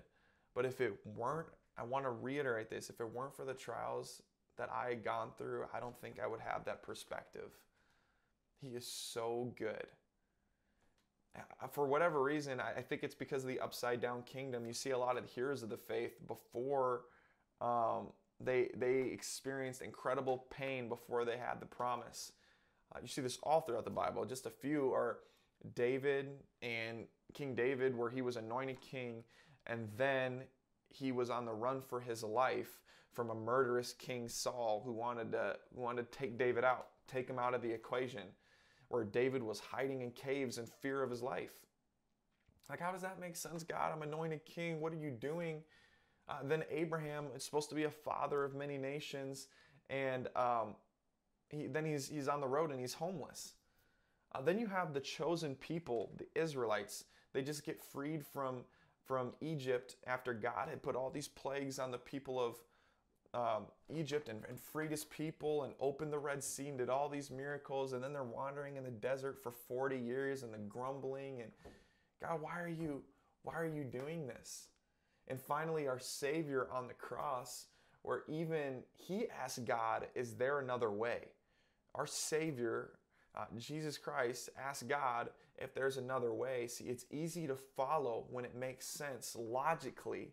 But 0.54 0.64
if 0.64 0.80
it 0.80 0.94
weren't, 1.16 1.48
I 1.76 1.83
want 1.83 2.04
to 2.04 2.11
reiterate 2.11 2.70
this 2.70 2.88
if 2.88 3.00
it 3.00 3.12
weren't 3.12 3.35
for 3.35 3.44
the 3.44 3.54
trials 3.54 4.22
that 4.59 4.71
I 4.73 4.88
had 4.88 5.05
gone 5.05 5.31
through, 5.37 5.64
I 5.75 5.81
don't 5.81 5.99
think 6.01 6.17
I 6.23 6.27
would 6.27 6.40
have 6.40 6.64
that 6.64 6.83
perspective. 6.83 7.51
He 8.61 8.69
is 8.69 8.87
so 8.87 9.53
good. 9.59 9.87
Uh, 11.37 11.67
for 11.67 11.87
whatever 11.87 12.23
reason, 12.23 12.61
I 12.61 12.81
think 12.81 13.03
it's 13.03 13.14
because 13.14 13.43
of 13.43 13.49
the 13.49 13.61
upside 13.61 14.01
down 14.01 14.23
kingdom. 14.23 14.67
You 14.67 14.73
see 14.73 14.90
a 14.90 14.99
lot 14.99 15.17
of 15.17 15.25
the 15.25 15.31
heroes 15.31 15.62
of 15.62 15.69
the 15.69 15.77
faith 15.77 16.12
before 16.29 17.03
um, 17.61 18.09
they 18.40 18.71
they 18.77 19.11
experienced 19.12 19.83
incredible 19.83 20.47
pain 20.51 20.88
before 20.88 21.25
they 21.25 21.37
had 21.37 21.61
the 21.61 21.67
promise. 21.67 22.33
Uh, 22.95 22.99
you 23.03 23.09
see 23.09 23.21
this 23.21 23.38
all 23.43 23.62
throughout 23.62 23.85
the 23.85 23.90
Bible. 23.90 24.25
Just 24.25 24.47
a 24.47 24.51
few 24.51 24.93
are 24.93 25.19
David 25.75 26.29
and 26.62 27.07
King 27.33 27.55
David, 27.55 27.97
where 27.97 28.11
he 28.11 28.23
was 28.23 28.37
anointed 28.37 28.81
king, 28.81 29.25
and 29.67 29.88
then 29.97 30.43
he 30.88 31.11
was 31.11 31.31
on 31.31 31.45
the 31.45 31.53
run 31.53 31.81
for 31.81 32.01
his 32.01 32.23
life 32.23 32.81
from 33.14 33.31
a 33.31 33.35
murderous 33.35 33.92
King 33.92 34.29
Saul 34.29 34.83
who 34.85 34.92
wanted 34.92 35.33
to 35.33 35.57
who 35.74 35.81
wanted 35.81 36.11
to 36.11 36.18
take 36.18 36.38
David 36.38 36.64
out, 36.64 36.88
take 37.09 37.29
him 37.29 37.38
out 37.38 37.55
of 37.55 37.62
the 37.62 37.70
equation, 37.70 38.22
where 38.88 39.05
David 39.05 39.42
was 39.42 39.61
hiding 39.61 40.03
in 40.03 40.11
caves 40.11 40.59
in 40.59 40.66
fear 40.66 41.03
of 41.03 41.11
his 41.11 41.22
life. 41.22 41.53
Like, 42.68 42.81
how 42.81 42.92
does 42.92 43.03
that 43.03 43.20
make 43.20 43.37
sense, 43.37 43.62
God? 43.62 43.92
I'm 43.92 44.03
anointed 44.03 44.44
king. 44.44 44.81
What 44.81 44.92
are 44.92 44.98
you 44.98 45.11
doing? 45.11 45.62
Uh, 46.29 46.38
then 46.44 46.64
Abraham 46.70 47.27
is 47.37 47.44
supposed 47.44 47.68
to 47.68 47.74
be 47.74 47.85
a 47.85 47.90
father 47.90 48.44
of 48.44 48.55
many 48.55 48.79
nations, 48.79 49.48
and 49.90 50.29
um, 50.35 50.74
he, 51.50 51.66
then 51.66 51.85
he's 51.85 52.09
he's 52.09 52.29
on 52.29 52.40
the 52.40 52.48
road 52.48 52.70
and 52.70 52.81
he's 52.81 52.94
homeless. 52.94 53.53
Uh, 54.35 54.40
then 54.40 54.59
you 54.59 54.66
have 54.66 54.92
the 54.92 55.00
chosen 55.00 55.55
people, 55.55 56.11
the 56.16 56.27
Israelites. 56.40 57.05
They 57.33 57.42
just 57.42 57.64
get 57.64 57.83
freed 57.83 58.24
from 58.24 58.64
from 59.05 59.33
Egypt 59.40 59.96
after 60.07 60.33
God 60.33 60.68
had 60.68 60.83
put 60.83 60.96
all 60.96 61.11
these 61.11 61.29
plagues 61.29 61.79
on 61.79 61.90
the 61.90 61.98
people 61.98 62.40
of 62.40 62.57
um, 63.35 63.64
Egypt 63.92 64.29
and, 64.29 64.42
and, 64.49 64.59
freed 64.59 64.90
his 64.90 65.05
people 65.05 65.64
and 65.64 65.75
opened 65.81 66.12
the 66.12 66.18
Red 66.18 66.42
Sea 66.42 66.68
and 66.68 66.79
did 66.79 66.88
all 66.88 67.09
these 67.09 67.31
miracles. 67.31 67.92
And 67.92 68.03
then 68.03 68.12
they're 68.12 68.23
wandering 68.23 68.77
in 68.77 68.85
the 68.85 68.90
desert 68.90 69.42
for 69.42 69.51
40 69.51 69.99
years 69.99 70.44
and 70.44 70.55
the 70.55 70.59
grumbling 70.59 71.42
and 71.42 71.51
God, 72.23 72.40
why 72.40 72.61
are 72.61 72.68
you 72.68 73.03
why 73.42 73.55
are 73.57 73.66
you 73.66 73.85
doing 73.85 74.27
this? 74.27 74.68
And 75.29 75.40
finally, 75.40 75.87
our 75.87 75.99
Savior 75.99 76.68
on 76.73 76.88
the 76.88 76.94
cross, 76.94 77.66
where 78.03 78.23
even 78.29 78.83
he 78.94 79.27
asked 79.29 79.64
God, 79.64 80.07
Is 80.14 80.35
there 80.35 80.61
another 80.61 80.90
way? 80.90 81.29
Our 81.94 82.07
Savior, 82.07 82.90
uh, 83.37 83.44
Jesus 83.59 83.99
Christ, 83.99 84.49
asked 84.59 84.88
God 84.88 85.29
if 85.59 85.75
there's 85.75 85.99
another 85.99 86.33
way. 86.33 86.66
See, 86.66 86.85
it's 86.85 87.07
easy 87.11 87.47
to 87.47 87.55
follow 87.55 88.27
when 88.31 88.44
it 88.44 88.55
makes 88.55 88.87
sense 88.87 89.37
logically 89.38 90.33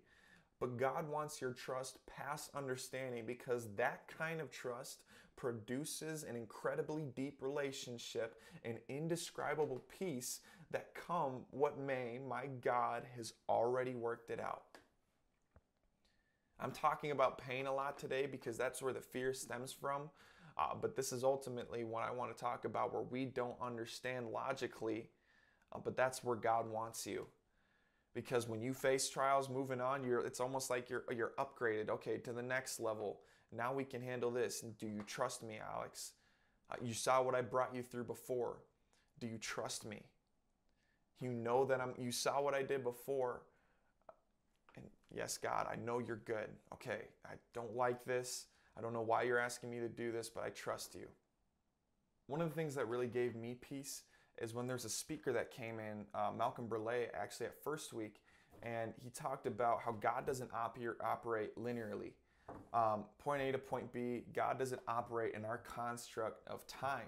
but 0.62 0.78
God 0.78 1.10
wants 1.10 1.41
your 1.41 1.54
trust 1.54 1.97
past 2.06 2.52
understanding 2.56 3.26
because 3.26 3.67
that 3.78 4.04
kind 4.08 4.39
of 4.39 4.52
trust 4.52 5.04
produces 5.36 6.24
an 6.24 6.36
incredibly 6.36 7.06
deep 7.15 7.41
relationship 7.41 8.39
and 8.63 8.78
indescribable 8.88 9.84
peace 9.97 10.41
that 10.69 10.93
come 10.93 11.41
what 11.50 11.80
may, 11.80 12.19
my 12.30 12.45
God 12.62 13.04
has 13.17 13.34
already 13.50 13.95
worked 13.95 14.30
it 14.30 14.39
out. 14.39 14.78
I'm 16.60 16.71
talking 16.71 17.10
about 17.10 17.39
pain 17.39 17.65
a 17.65 17.74
lot 17.74 17.97
today 17.97 18.28
because 18.28 18.56
that's 18.56 18.84
where 18.84 18.93
the 18.93 19.02
fear 19.02 19.34
stems 19.34 19.74
from. 19.74 20.12
Uh, 20.60 20.76
but 20.80 20.95
this 20.95 21.12
is 21.12 21.24
ultimately 21.24 21.84
what 21.84 22.04
I 22.04 22.12
want 22.12 22.38
to 22.38 22.39
talk 22.39 22.65
about 22.65 22.93
where 22.93 23.02
we 23.02 23.26
don't 23.26 23.56
understand 23.60 24.28
logically, 24.28 25.10
uh, 25.74 25.80
but 25.84 25.97
that's 25.97 26.24
where 26.24 26.36
God 26.36 26.69
wants 26.69 27.08
you 27.08 27.26
because 28.13 28.47
when 28.47 28.62
you 28.62 28.74
face 28.74 29.10
trials 29.10 29.50
moving 29.50 29.80
on 29.80 30.04
you're 30.04 30.26
it's 30.26 30.39
almost 30.39 30.69
like 30.69 30.89
you're 30.89 31.04
you're 31.15 31.34
upgraded. 31.39 31.89
Okay 31.89 32.17
to 32.17 32.34
the 32.34 32.41
next 32.41 32.80
level. 32.80 33.19
Now 33.56 33.74
we 33.74 33.84
can 33.84 34.02
handle 34.02 34.32
this. 34.32 34.62
Do 34.62 34.88
you 34.88 35.04
trust 35.06 35.43
me 35.43 35.60
alex? 35.76 36.13
Uh, 36.71 36.76
you 36.82 36.93
saw 36.93 37.21
what 37.21 37.36
i 37.36 37.41
brought 37.41 37.74
you 37.76 37.84
through 37.84 38.06
before. 38.06 38.58
Do 39.19 39.28
you 39.28 39.38
trust 39.38 39.86
me? 39.86 40.02
You 41.19 41.32
know 41.32 41.65
that 41.65 41.80
i'm 41.82 41.93
you 41.97 42.12
saw 42.12 42.41
what 42.41 42.54
i 42.54 42.63
did 42.63 42.84
before. 42.84 43.41
And 44.76 44.86
yes 45.13 45.38
god 45.38 45.67
i 45.71 45.76
know 45.76 46.00
you're 46.00 46.21
good. 46.26 46.50
Okay 46.74 47.04
i 47.26 47.34
don't 47.54 47.76
like 47.76 48.06
this. 48.06 48.47
I 48.78 48.82
don't 48.82 48.93
know 48.93 49.02
why 49.02 49.24
you're 49.24 49.39
asking 49.39 49.69
me 49.69 49.80
to 49.80 49.89
do 49.89 50.12
this 50.12 50.30
but 50.30 50.43
i 50.43 50.50
trust 50.50 50.95
you. 50.95 51.08
One 52.28 52.41
of 52.41 52.50
the 52.50 52.56
things 52.56 52.76
that 52.76 52.88
really 52.88 53.08
gave 53.08 53.36
me 53.36 53.58
peace 53.60 54.04
is 54.41 54.54
when 54.54 54.67
there's 54.67 54.86
a 54.86 54.89
speaker 54.89 55.32
that 55.34 55.51
came 55.51 55.80
in, 55.80 56.06
uh, 56.13 56.32
Malcolm 56.36 56.67
Burleigh, 56.67 57.08
actually 57.13 57.45
at 57.45 57.63
First 57.63 57.93
Week, 57.93 58.21
and 58.63 58.93
he 59.01 59.10
talked 59.10 59.45
about 59.45 59.82
how 59.82 59.91
God 59.91 60.25
doesn't 60.25 60.51
op- 60.54 60.77
operate 61.04 61.56
linearly. 61.58 62.13
Um, 62.73 63.06
point 63.19 63.41
A 63.41 63.51
to 63.51 63.58
point 63.58 63.93
B, 63.93 64.23
God 64.34 64.60
doesn't 64.60 64.82
operate 64.88 65.34
in 65.36 65.45
our 65.45 65.60
construct 65.60 66.47
of 66.47 66.65
time. 66.67 67.08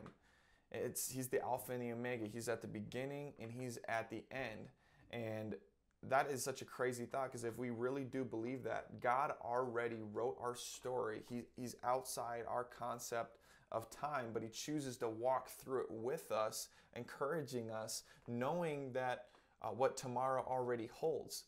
It's 0.72 1.10
He's 1.10 1.28
the 1.28 1.42
Alpha 1.42 1.74
and 1.74 1.82
the 1.82 1.92
Omega. 1.92 2.26
He's 2.26 2.48
at 2.50 2.62
the 2.62 2.68
beginning 2.68 3.34
and 3.40 3.52
He's 3.52 3.78
at 3.88 4.10
the 4.10 4.24
end. 4.32 4.70
And 5.12 5.56
that 6.10 6.30
is 6.30 6.44
such 6.44 6.62
a 6.62 6.66
crazy 6.66 7.06
thought 7.06 7.32
because 7.32 7.44
if 7.44 7.58
we 7.58 7.70
really 7.70 8.04
do 8.04 8.24
believe 8.24 8.64
that, 8.64 9.00
God 9.00 9.34
already 9.42 9.98
wrote 10.12 10.38
our 10.42 10.56
story. 10.56 11.22
He, 11.30 11.44
he's 11.56 11.76
outside 11.84 12.44
our 12.48 12.64
concept 12.64 13.38
of 13.74 13.90
time, 13.90 14.28
but 14.34 14.44
He 14.44 14.50
chooses 14.50 14.98
to 14.98 15.10
walk 15.10 15.50
through 15.50 15.82
it 15.82 15.92
with 15.92 16.32
us, 16.32 16.70
encouraging 16.96 17.72
us, 17.72 18.04
knowing 18.28 18.92
that 18.94 19.26
uh, 19.62 19.68
what 19.68 19.98
tomorrow 19.98 20.46
already 20.48 20.88
holds. 20.94 21.46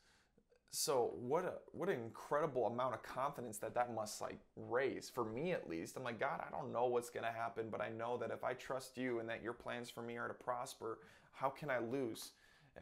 So 0.71 1.13
what 1.19 1.45
a 1.45 1.53
what 1.71 1.87
an 1.87 2.01
incredible 2.01 2.67
amount 2.67 2.95
of 2.95 3.03
confidence 3.03 3.57
that 3.59 3.73
that 3.75 3.93
must 3.93 4.19
like 4.19 4.39
raise 4.57 5.09
for 5.09 5.23
me 5.23 5.53
at 5.53 5.69
least. 5.69 5.95
I'm 5.95 6.03
like 6.03 6.19
God, 6.19 6.41
I 6.45 6.51
don't 6.51 6.73
know 6.73 6.87
what's 6.87 7.09
gonna 7.09 7.31
happen, 7.31 7.67
but 7.71 7.79
I 7.79 7.89
know 7.89 8.17
that 8.17 8.31
if 8.31 8.43
I 8.43 8.53
trust 8.53 8.97
you 8.97 9.19
and 9.19 9.29
that 9.29 9.41
your 9.41 9.53
plans 9.53 9.89
for 9.89 10.01
me 10.01 10.17
are 10.17 10.27
to 10.27 10.33
prosper, 10.33 10.99
how 11.31 11.49
can 11.49 11.69
I 11.69 11.79
lose? 11.79 12.31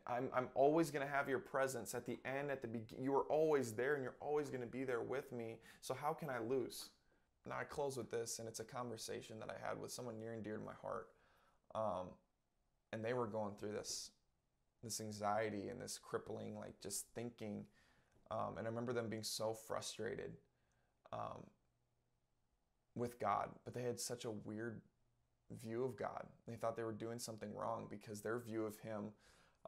I'm, 0.08 0.30
I'm 0.34 0.48
always 0.56 0.90
going 0.90 1.06
to 1.06 1.12
have 1.12 1.30
your 1.30 1.40
presence 1.40 1.94
at 1.94 2.06
the 2.06 2.18
end, 2.26 2.52
at 2.52 2.62
the 2.62 2.68
beginning. 2.68 3.04
You 3.04 3.14
are 3.16 3.24
always 3.24 3.74
there 3.74 3.96
and 3.96 4.04
you're 4.04 4.16
always 4.20 4.50
going 4.50 4.62
to 4.62 4.68
be 4.68 4.84
there 4.84 5.02
with 5.02 5.32
me. 5.32 5.58
So, 5.82 5.94
how 5.94 6.14
can 6.14 6.30
I 6.30 6.40
lose? 6.40 6.90
Now, 7.48 7.56
I 7.60 7.64
close 7.66 7.98
with 7.98 8.10
this, 8.10 8.40
and 8.40 8.48
it's 8.48 8.62
a 8.62 8.64
conversation 8.64 9.40
that 9.40 9.50
I 9.50 9.68
had 9.68 9.80
with 9.80 9.92
someone 9.92 10.20
near 10.20 10.34
and 10.34 10.44
dear 10.44 10.58
to 10.58 10.64
my 10.64 10.74
heart. 10.82 11.10
Um, 11.76 12.08
and 12.94 13.04
they 13.04 13.14
were 13.14 13.28
going 13.28 13.54
through 13.60 13.74
this 13.74 14.12
this 14.84 15.00
anxiety 15.00 15.70
and 15.70 15.82
this 15.82 15.98
crippling, 15.98 16.58
like 16.60 16.74
just 16.82 17.06
thinking. 17.16 17.64
Um, 18.30 18.58
and 18.58 18.68
I 18.68 18.70
remember 18.70 18.92
them 18.92 19.10
being 19.10 19.24
so 19.24 19.54
frustrated 19.54 20.34
um, 21.14 21.44
with 22.94 23.18
God, 23.20 23.50
but 23.64 23.74
they 23.74 23.84
had 23.84 24.00
such 24.00 24.26
a 24.26 24.32
weird 24.32 24.82
view 25.62 25.86
of 25.86 25.96
God. 25.96 26.26
They 26.48 26.56
thought 26.56 26.76
they 26.76 26.84
were 26.84 26.92
doing 26.92 27.20
something 27.20 27.54
wrong 27.56 27.88
because 27.90 28.22
their 28.22 28.40
view 28.40 28.66
of 28.66 28.78
Him 28.80 29.12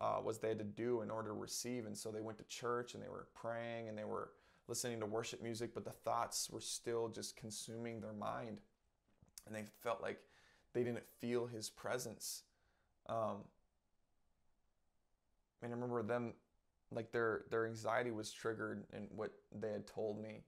uh, 0.02 0.18
was 0.24 0.40
they 0.40 0.50
had 0.50 0.60
to 0.60 0.66
do 0.66 1.02
in 1.02 1.10
order 1.10 1.30
to 1.30 1.34
receive. 1.34 1.86
And 1.86 1.98
so 1.98 2.12
they 2.12 2.22
went 2.22 2.38
to 2.40 2.44
church 2.46 2.94
and 2.94 3.04
they 3.04 3.10
were 3.10 3.28
praying 3.34 3.88
and 3.88 3.98
they 3.98 4.04
were 4.04 4.32
listening 4.68 5.00
to 5.00 5.06
worship 5.06 5.42
music, 5.42 5.74
but 5.74 5.86
the 5.86 5.92
thoughts 5.92 6.50
were 6.50 6.62
still 6.62 7.10
just 7.10 7.36
consuming 7.36 8.02
their 8.02 8.14
mind. 8.14 8.60
And 9.46 9.56
they 9.56 9.66
felt 9.82 10.02
like 10.02 10.20
they 10.74 10.84
didn't 10.84 11.06
feel 11.20 11.46
His 11.46 11.70
presence. 11.70 12.44
Um, 13.08 13.44
and 15.62 15.72
I 15.72 15.76
remember 15.76 16.04
them, 16.04 16.34
like 16.92 17.12
their 17.12 17.44
their 17.50 17.66
anxiety 17.66 18.12
was 18.12 18.32
triggered, 18.32 18.86
and 18.94 19.08
what 19.16 19.32
they 19.52 19.72
had 19.72 19.88
told 19.88 20.22
me 20.22 20.44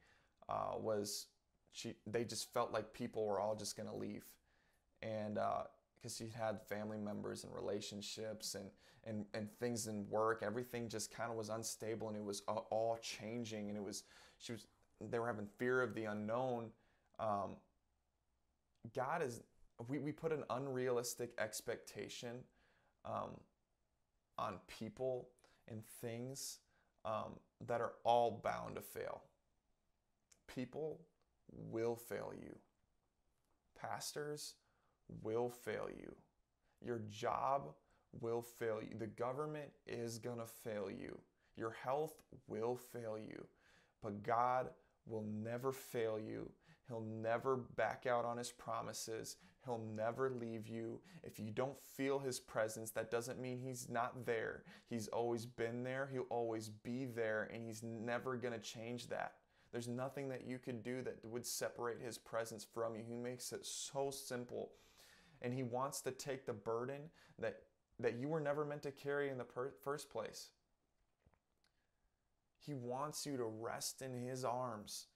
uh, 0.49 0.77
was 0.77 1.27
she 1.71 1.95
they 2.05 2.23
just 2.23 2.53
felt 2.53 2.71
like 2.71 2.93
people 2.93 3.25
were 3.25 3.39
all 3.39 3.55
just 3.55 3.77
gonna 3.77 3.95
leave, 3.95 4.25
and 5.01 5.37
because 5.99 6.19
uh, 6.19 6.25
she 6.25 6.29
had 6.29 6.61
family 6.61 6.97
members 6.97 7.43
and 7.43 7.53
relationships 7.53 8.55
and 8.55 8.69
and 9.03 9.25
and 9.33 9.49
things 9.59 9.87
in 9.87 10.07
work, 10.09 10.43
everything 10.45 10.89
just 10.89 11.11
kind 11.15 11.31
of 11.31 11.37
was 11.37 11.49
unstable, 11.49 12.09
and 12.09 12.17
it 12.17 12.23
was 12.23 12.41
all 12.47 12.97
changing, 13.01 13.69
and 13.69 13.77
it 13.77 13.83
was 13.83 14.03
she 14.37 14.51
was 14.51 14.67
they 14.99 15.19
were 15.19 15.27
having 15.27 15.47
fear 15.57 15.81
of 15.81 15.93
the 15.93 16.05
unknown. 16.05 16.69
Um, 17.19 17.55
God 18.95 19.21
is 19.21 19.41
we, 19.87 19.99
we 19.99 20.11
put 20.11 20.31
an 20.31 20.43
unrealistic 20.49 21.33
expectation 21.37 22.37
um, 23.05 23.39
on 24.37 24.55
people 24.67 25.29
and 25.67 25.83
things 26.01 26.59
um, 27.05 27.39
that 27.65 27.81
are 27.81 27.93
all 28.03 28.41
bound 28.43 28.75
to 28.75 28.81
fail. 28.81 29.21
People 30.47 30.99
will 31.49 31.95
fail 31.95 32.33
you. 32.35 32.55
Pastors 33.79 34.55
will 35.21 35.49
fail 35.49 35.87
you. 35.89 36.13
Your 36.83 37.01
job 37.09 37.73
will 38.21 38.41
fail 38.41 38.79
you. 38.81 38.97
The 38.97 39.07
government 39.07 39.69
is 39.85 40.19
going 40.19 40.39
to 40.39 40.45
fail 40.45 40.89
you. 40.89 41.17
Your 41.55 41.71
health 41.71 42.21
will 42.47 42.75
fail 42.75 43.17
you. 43.17 43.45
But 44.01 44.23
God 44.23 44.67
will 45.05 45.23
never 45.23 45.71
fail 45.71 46.19
you. 46.19 46.51
He'll 46.87 47.01
never 47.01 47.57
back 47.75 48.05
out 48.05 48.25
on 48.25 48.37
his 48.37 48.51
promises. 48.51 49.37
He'll 49.67 49.83
never 49.95 50.29
leave 50.29 50.67
you. 50.67 51.01
If 51.23 51.39
you 51.39 51.51
don't 51.51 51.77
feel 51.77 52.19
His 52.19 52.39
presence, 52.39 52.89
that 52.91 53.11
doesn't 53.11 53.39
mean 53.39 53.59
He's 53.59 53.89
not 53.89 54.25
there. 54.25 54.63
He's 54.89 55.09
always 55.09 55.45
been 55.45 55.83
there, 55.83 56.09
He'll 56.11 56.25
always 56.29 56.69
be 56.69 57.05
there, 57.05 57.49
and 57.53 57.65
He's 57.65 57.83
never 57.83 58.37
going 58.37 58.53
to 58.53 58.59
change 58.59 59.09
that. 59.09 59.33
There's 59.73 59.89
nothing 59.89 60.29
that 60.29 60.47
you 60.47 60.57
could 60.57 60.83
do 60.83 61.01
that 61.01 61.23
would 61.25 61.45
separate 61.45 61.99
His 61.99 62.17
presence 62.17 62.65
from 62.73 62.95
you. 62.95 63.03
He 63.05 63.17
makes 63.17 63.51
it 63.51 63.65
so 63.65 64.09
simple. 64.09 64.71
And 65.41 65.53
He 65.53 65.63
wants 65.63 66.01
to 66.01 66.11
take 66.11 66.45
the 66.45 66.53
burden 66.53 67.01
that, 67.39 67.57
that 67.99 68.15
you 68.15 68.27
were 68.27 68.39
never 68.39 68.65
meant 68.65 68.83
to 68.83 68.91
carry 68.91 69.29
in 69.29 69.37
the 69.37 69.43
per- 69.43 69.73
first 69.83 70.09
place. 70.09 70.49
He 72.65 72.73
wants 72.73 73.25
you 73.25 73.37
to 73.37 73.45
rest 73.45 74.01
in 74.01 74.13
His 74.13 74.43
arms 74.43 75.07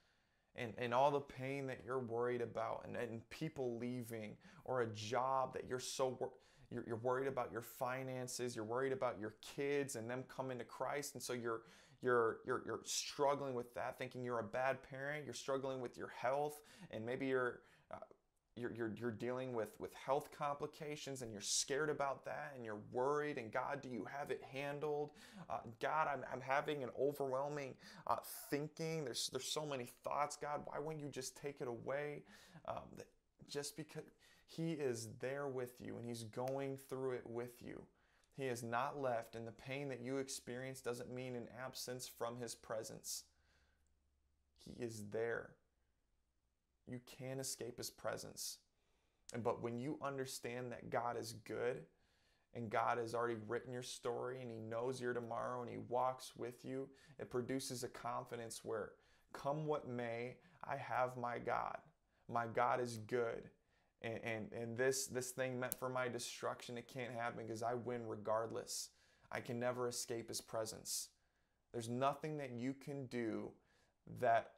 and, 0.55 0.73
and 0.77 0.93
all 0.93 1.11
the 1.11 1.19
pain 1.19 1.67
that 1.67 1.79
you're 1.85 1.99
worried 1.99 2.41
about 2.41 2.85
and, 2.85 2.95
and 2.95 3.27
people 3.29 3.77
leaving 3.77 4.35
or 4.65 4.81
a 4.81 4.87
job 4.87 5.53
that 5.53 5.65
you're 5.67 5.79
so 5.79 6.17
wor- 6.19 6.33
you're, 6.69 6.83
you're 6.87 6.97
worried 6.97 7.27
about 7.27 7.51
your 7.51 7.61
finances 7.61 8.55
you're 8.55 8.65
worried 8.65 8.91
about 8.91 9.19
your 9.19 9.35
kids 9.55 9.95
and 9.95 10.09
them 10.09 10.23
coming 10.27 10.57
to 10.57 10.63
christ 10.63 11.13
and 11.13 11.23
so 11.23 11.33
you're 11.33 11.61
you're 12.01 12.39
you're, 12.45 12.63
you're 12.65 12.81
struggling 12.83 13.53
with 13.53 13.73
that 13.75 13.97
thinking 13.97 14.23
you're 14.23 14.39
a 14.39 14.43
bad 14.43 14.77
parent 14.89 15.23
you're 15.25 15.33
struggling 15.33 15.79
with 15.79 15.97
your 15.97 16.09
health 16.09 16.61
and 16.91 17.05
maybe 17.05 17.27
you're 17.27 17.59
you're, 18.55 18.73
you're, 18.73 18.91
you're 18.99 19.11
dealing 19.11 19.53
with, 19.53 19.69
with 19.79 19.93
health 19.93 20.29
complications 20.37 21.21
and 21.21 21.31
you're 21.31 21.41
scared 21.41 21.89
about 21.89 22.25
that 22.25 22.53
and 22.55 22.65
you're 22.65 22.81
worried 22.91 23.37
and 23.37 23.51
God, 23.51 23.81
do 23.81 23.89
you 23.89 24.05
have 24.17 24.29
it 24.29 24.41
handled? 24.51 25.11
Uh, 25.49 25.59
God, 25.81 26.07
I'm, 26.11 26.23
I'm 26.31 26.41
having 26.41 26.83
an 26.83 26.89
overwhelming 26.99 27.75
uh, 28.07 28.17
thinking. 28.49 29.05
There's, 29.05 29.29
there's 29.31 29.45
so 29.45 29.65
many 29.65 29.87
thoughts. 30.03 30.35
God, 30.35 30.61
why 30.65 30.79
wouldn't 30.79 31.03
you 31.03 31.09
just 31.09 31.37
take 31.37 31.61
it 31.61 31.67
away? 31.67 32.23
Um, 32.67 32.83
just 33.47 33.77
because 33.77 34.03
He 34.45 34.73
is 34.73 35.09
there 35.19 35.47
with 35.47 35.73
you 35.79 35.95
and 35.97 36.05
He's 36.05 36.23
going 36.23 36.77
through 36.77 37.11
it 37.11 37.23
with 37.25 37.61
you. 37.61 37.81
He 38.37 38.45
is 38.45 38.63
not 38.63 38.99
left, 38.99 39.35
and 39.35 39.45
the 39.45 39.51
pain 39.51 39.89
that 39.89 40.01
you 40.01 40.17
experience 40.17 40.79
doesn't 40.79 41.13
mean 41.13 41.35
an 41.35 41.47
absence 41.63 42.07
from 42.07 42.37
His 42.37 42.55
presence. 42.55 43.23
He 44.57 44.71
is 44.81 45.03
there. 45.11 45.51
You 46.87 46.99
can't 47.05 47.39
escape 47.39 47.77
his 47.77 47.89
presence. 47.89 48.57
And 49.33 49.43
but 49.43 49.61
when 49.61 49.79
you 49.79 49.97
understand 50.01 50.71
that 50.71 50.89
God 50.89 51.17
is 51.17 51.33
good 51.45 51.83
and 52.53 52.69
God 52.69 52.97
has 52.97 53.15
already 53.15 53.37
written 53.47 53.71
your 53.71 53.83
story 53.83 54.41
and 54.41 54.51
he 54.51 54.59
knows 54.59 54.99
your 54.99 55.13
tomorrow 55.13 55.61
and 55.61 55.69
he 55.69 55.77
walks 55.87 56.33
with 56.35 56.65
you, 56.65 56.89
it 57.19 57.29
produces 57.29 57.83
a 57.83 57.87
confidence 57.87 58.61
where 58.63 58.91
come 59.33 59.65
what 59.65 59.87
may, 59.87 60.35
I 60.63 60.75
have 60.75 61.17
my 61.17 61.37
God. 61.39 61.77
My 62.27 62.45
God 62.47 62.81
is 62.81 62.97
good. 62.97 63.49
And, 64.01 64.19
and, 64.23 64.51
and 64.53 64.77
this, 64.77 65.07
this 65.07 65.31
thing 65.31 65.59
meant 65.59 65.75
for 65.75 65.89
my 65.89 66.07
destruction, 66.07 66.77
it 66.77 66.87
can't 66.87 67.13
happen 67.13 67.45
because 67.45 67.63
I 67.63 67.75
win 67.75 68.07
regardless. 68.07 68.89
I 69.31 69.39
can 69.39 69.59
never 69.59 69.87
escape 69.87 70.27
his 70.27 70.41
presence. 70.41 71.09
There's 71.71 71.87
nothing 71.87 72.37
that 72.37 72.51
you 72.51 72.73
can 72.73 73.05
do 73.05 73.51
that, 74.19 74.51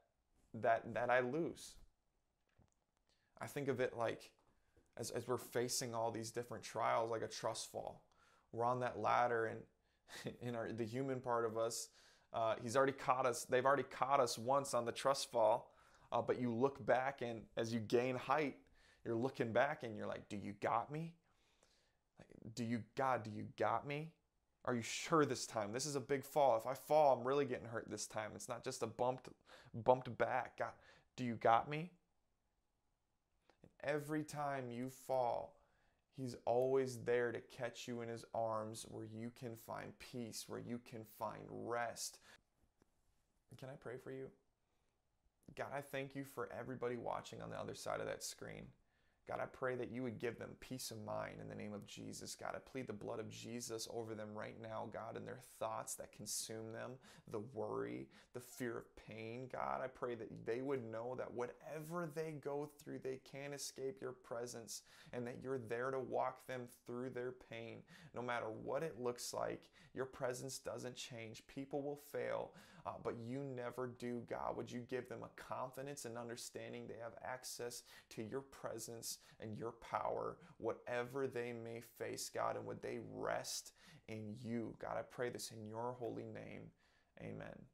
that, 0.56 0.94
that 0.94 1.10
I 1.10 1.20
lose. 1.20 1.76
I 3.42 3.48
think 3.48 3.68
of 3.68 3.80
it 3.80 3.98
like 3.98 4.32
as, 4.98 5.12
as 5.12 5.28
we're 5.28 5.38
facing 5.38 5.96
all 5.96 6.12
these 6.12 6.32
different 6.32 6.64
trials, 6.64 7.10
like 7.10 7.22
a 7.22 7.28
trust 7.28 7.72
fall. 7.72 8.04
We're 8.52 8.66
on 8.66 8.80
that 8.82 9.00
ladder, 9.00 9.46
and 9.46 10.36
in 10.42 10.56
our 10.56 10.72
the 10.72 10.84
human 10.84 11.20
part 11.20 11.46
of 11.46 11.58
us, 11.58 11.90
uh, 12.34 12.56
he's 12.62 12.76
already 12.76 12.94
caught 12.94 13.26
us. 13.26 13.46
They've 13.46 13.66
already 13.66 13.84
caught 13.84 14.20
us 14.20 14.38
once 14.38 14.74
on 14.74 14.86
the 14.86 14.92
trust 14.92 15.32
fall, 15.32 15.72
uh, 16.12 16.22
but 16.22 16.40
you 16.40 16.54
look 16.54 16.84
back, 16.86 17.22
and 17.22 17.42
as 17.58 17.74
you 17.74 17.80
gain 17.80 18.16
height, 18.16 18.58
you're 19.04 19.16
looking 19.16 19.52
back, 19.52 19.84
and 19.84 19.98
you're 19.98 20.08
like, 20.08 20.30
"Do 20.30 20.38
you 20.38 20.54
got 20.62 20.92
me? 20.92 21.16
Do 22.56 22.64
you 22.64 22.84
God? 22.96 23.24
Do 23.24 23.32
you 23.32 23.48
got 23.58 23.88
me? 23.88 24.12
Are 24.66 24.76
you 24.76 24.82
sure 24.82 25.26
this 25.26 25.46
time? 25.46 25.74
This 25.74 25.86
is 25.86 25.96
a 25.96 26.00
big 26.00 26.24
fall. 26.24 26.56
If 26.58 26.68
I 26.68 26.74
fall, 26.74 27.18
I'm 27.18 27.28
really 27.28 27.46
getting 27.46 27.68
hurt 27.68 27.90
this 27.90 28.06
time. 28.06 28.32
It's 28.36 28.48
not 28.48 28.64
just 28.64 28.84
a 28.84 28.88
bumped 28.88 29.30
bumped 29.74 30.16
back. 30.18 30.60
God, 30.60 30.72
do 31.16 31.24
you 31.24 31.36
got 31.36 31.68
me?" 31.68 31.92
Every 33.84 34.24
time 34.24 34.70
you 34.70 34.90
fall, 34.90 35.56
He's 36.16 36.36
always 36.46 37.00
there 37.00 37.32
to 37.32 37.40
catch 37.40 37.88
you 37.88 38.02
in 38.02 38.10
His 38.10 38.24
arms 38.36 38.86
where 38.90 39.06
you 39.06 39.32
can 39.40 39.56
find 39.56 39.98
peace, 39.98 40.46
where 40.48 40.60
you 40.60 40.80
can 40.90 41.04
find 41.18 41.42
rest. 41.50 42.20
Can 43.60 43.70
I 43.70 43.76
pray 43.80 43.98
for 44.04 44.12
you? 44.12 44.28
God, 45.56 45.68
I 45.76 45.82
thank 45.82 46.16
you 46.16 46.24
for 46.24 46.50
everybody 46.58 46.96
watching 46.96 47.42
on 47.42 47.50
the 47.50 47.60
other 47.60 47.76
side 47.76 48.00
of 48.00 48.08
that 48.08 48.24
screen. 48.24 48.66
God, 49.28 49.40
I 49.42 49.46
pray 49.46 49.76
that 49.76 49.92
you 49.92 50.04
would 50.04 50.20
give 50.20 50.38
them 50.38 50.50
peace 50.60 50.92
of 50.92 51.04
mind 51.06 51.36
in 51.42 51.48
the 51.48 51.56
name 51.56 51.74
of 51.74 51.88
Jesus. 51.88 52.36
God, 52.36 52.52
I 52.56 52.60
plead 52.60 52.88
the 52.88 52.94
blood 52.94 53.20
of 53.20 53.30
Jesus 53.30 53.88
over 53.94 54.16
them 54.16 54.30
right 54.36 54.62
now, 54.62 54.90
God, 54.92 55.16
and 55.16 55.26
their 55.26 55.40
thoughts 55.60 55.96
that 55.96 56.12
consume 56.12 56.74
them, 56.74 56.92
the 57.32 57.40
worry, 57.54 58.08
the 58.34 58.42
fear 58.42 58.80
of 58.80 58.96
pain. 59.08 59.48
God, 59.52 59.80
I 59.82 59.88
pray 59.88 60.16
that 60.16 60.46
they 60.46 60.62
would 60.62 60.84
know 60.84 61.16
that 61.18 61.34
whatever 61.34 62.10
they 62.14 62.32
go 62.44 62.70
through, 62.78 63.00
they 63.00 63.22
can't 63.30 63.54
escape 63.54 64.02
your 64.02 64.12
presence 64.12 64.82
and 65.14 65.26
that 65.26 65.38
you're 65.42 65.58
there 65.58 65.92
to 65.92 66.00
walk 66.00 66.46
them 66.46 66.64
through 66.86 67.12
their 67.12 67.34
pain. 67.50 67.78
No 68.14 68.22
matter 68.22 68.48
what 68.64 68.84
it 68.84 69.00
looks 69.00 69.34
like, 69.34 69.70
your 69.94 70.06
presence 70.06 70.58
doesn't 70.58 70.96
change. 70.96 71.48
People 71.48 71.82
will 71.82 72.02
fail, 72.12 72.52
uh, 72.86 72.92
but 73.04 73.16
you 73.26 73.44
never 73.56 73.88
do, 74.00 74.22
God. 74.30 74.58
Would 74.58 74.72
you 74.72 74.82
give 74.90 75.08
them 75.08 75.22
a 75.24 75.42
confidence 75.42 76.06
and 76.06 76.18
understanding 76.18 76.86
they 76.88 77.02
have 77.02 77.14
access 77.24 77.84
to 78.12 78.24
your 78.24 78.42
presence 78.42 79.20
and 79.40 79.58
your 79.58 79.74
power, 79.74 80.38
whatever 80.58 81.28
they 81.28 81.54
may 81.54 81.82
face, 81.98 82.30
God, 82.34 82.58
and 82.58 82.66
would 82.66 82.82
they 82.82 83.00
rest 83.14 83.72
in 84.08 84.36
you? 84.42 84.76
God, 84.82 84.98
I 84.98 85.04
pray 85.04 85.30
this 85.30 85.52
in 85.52 85.68
your 85.68 85.96
holy 85.98 86.26
name. 86.26 86.64
Amen. 87.22 87.73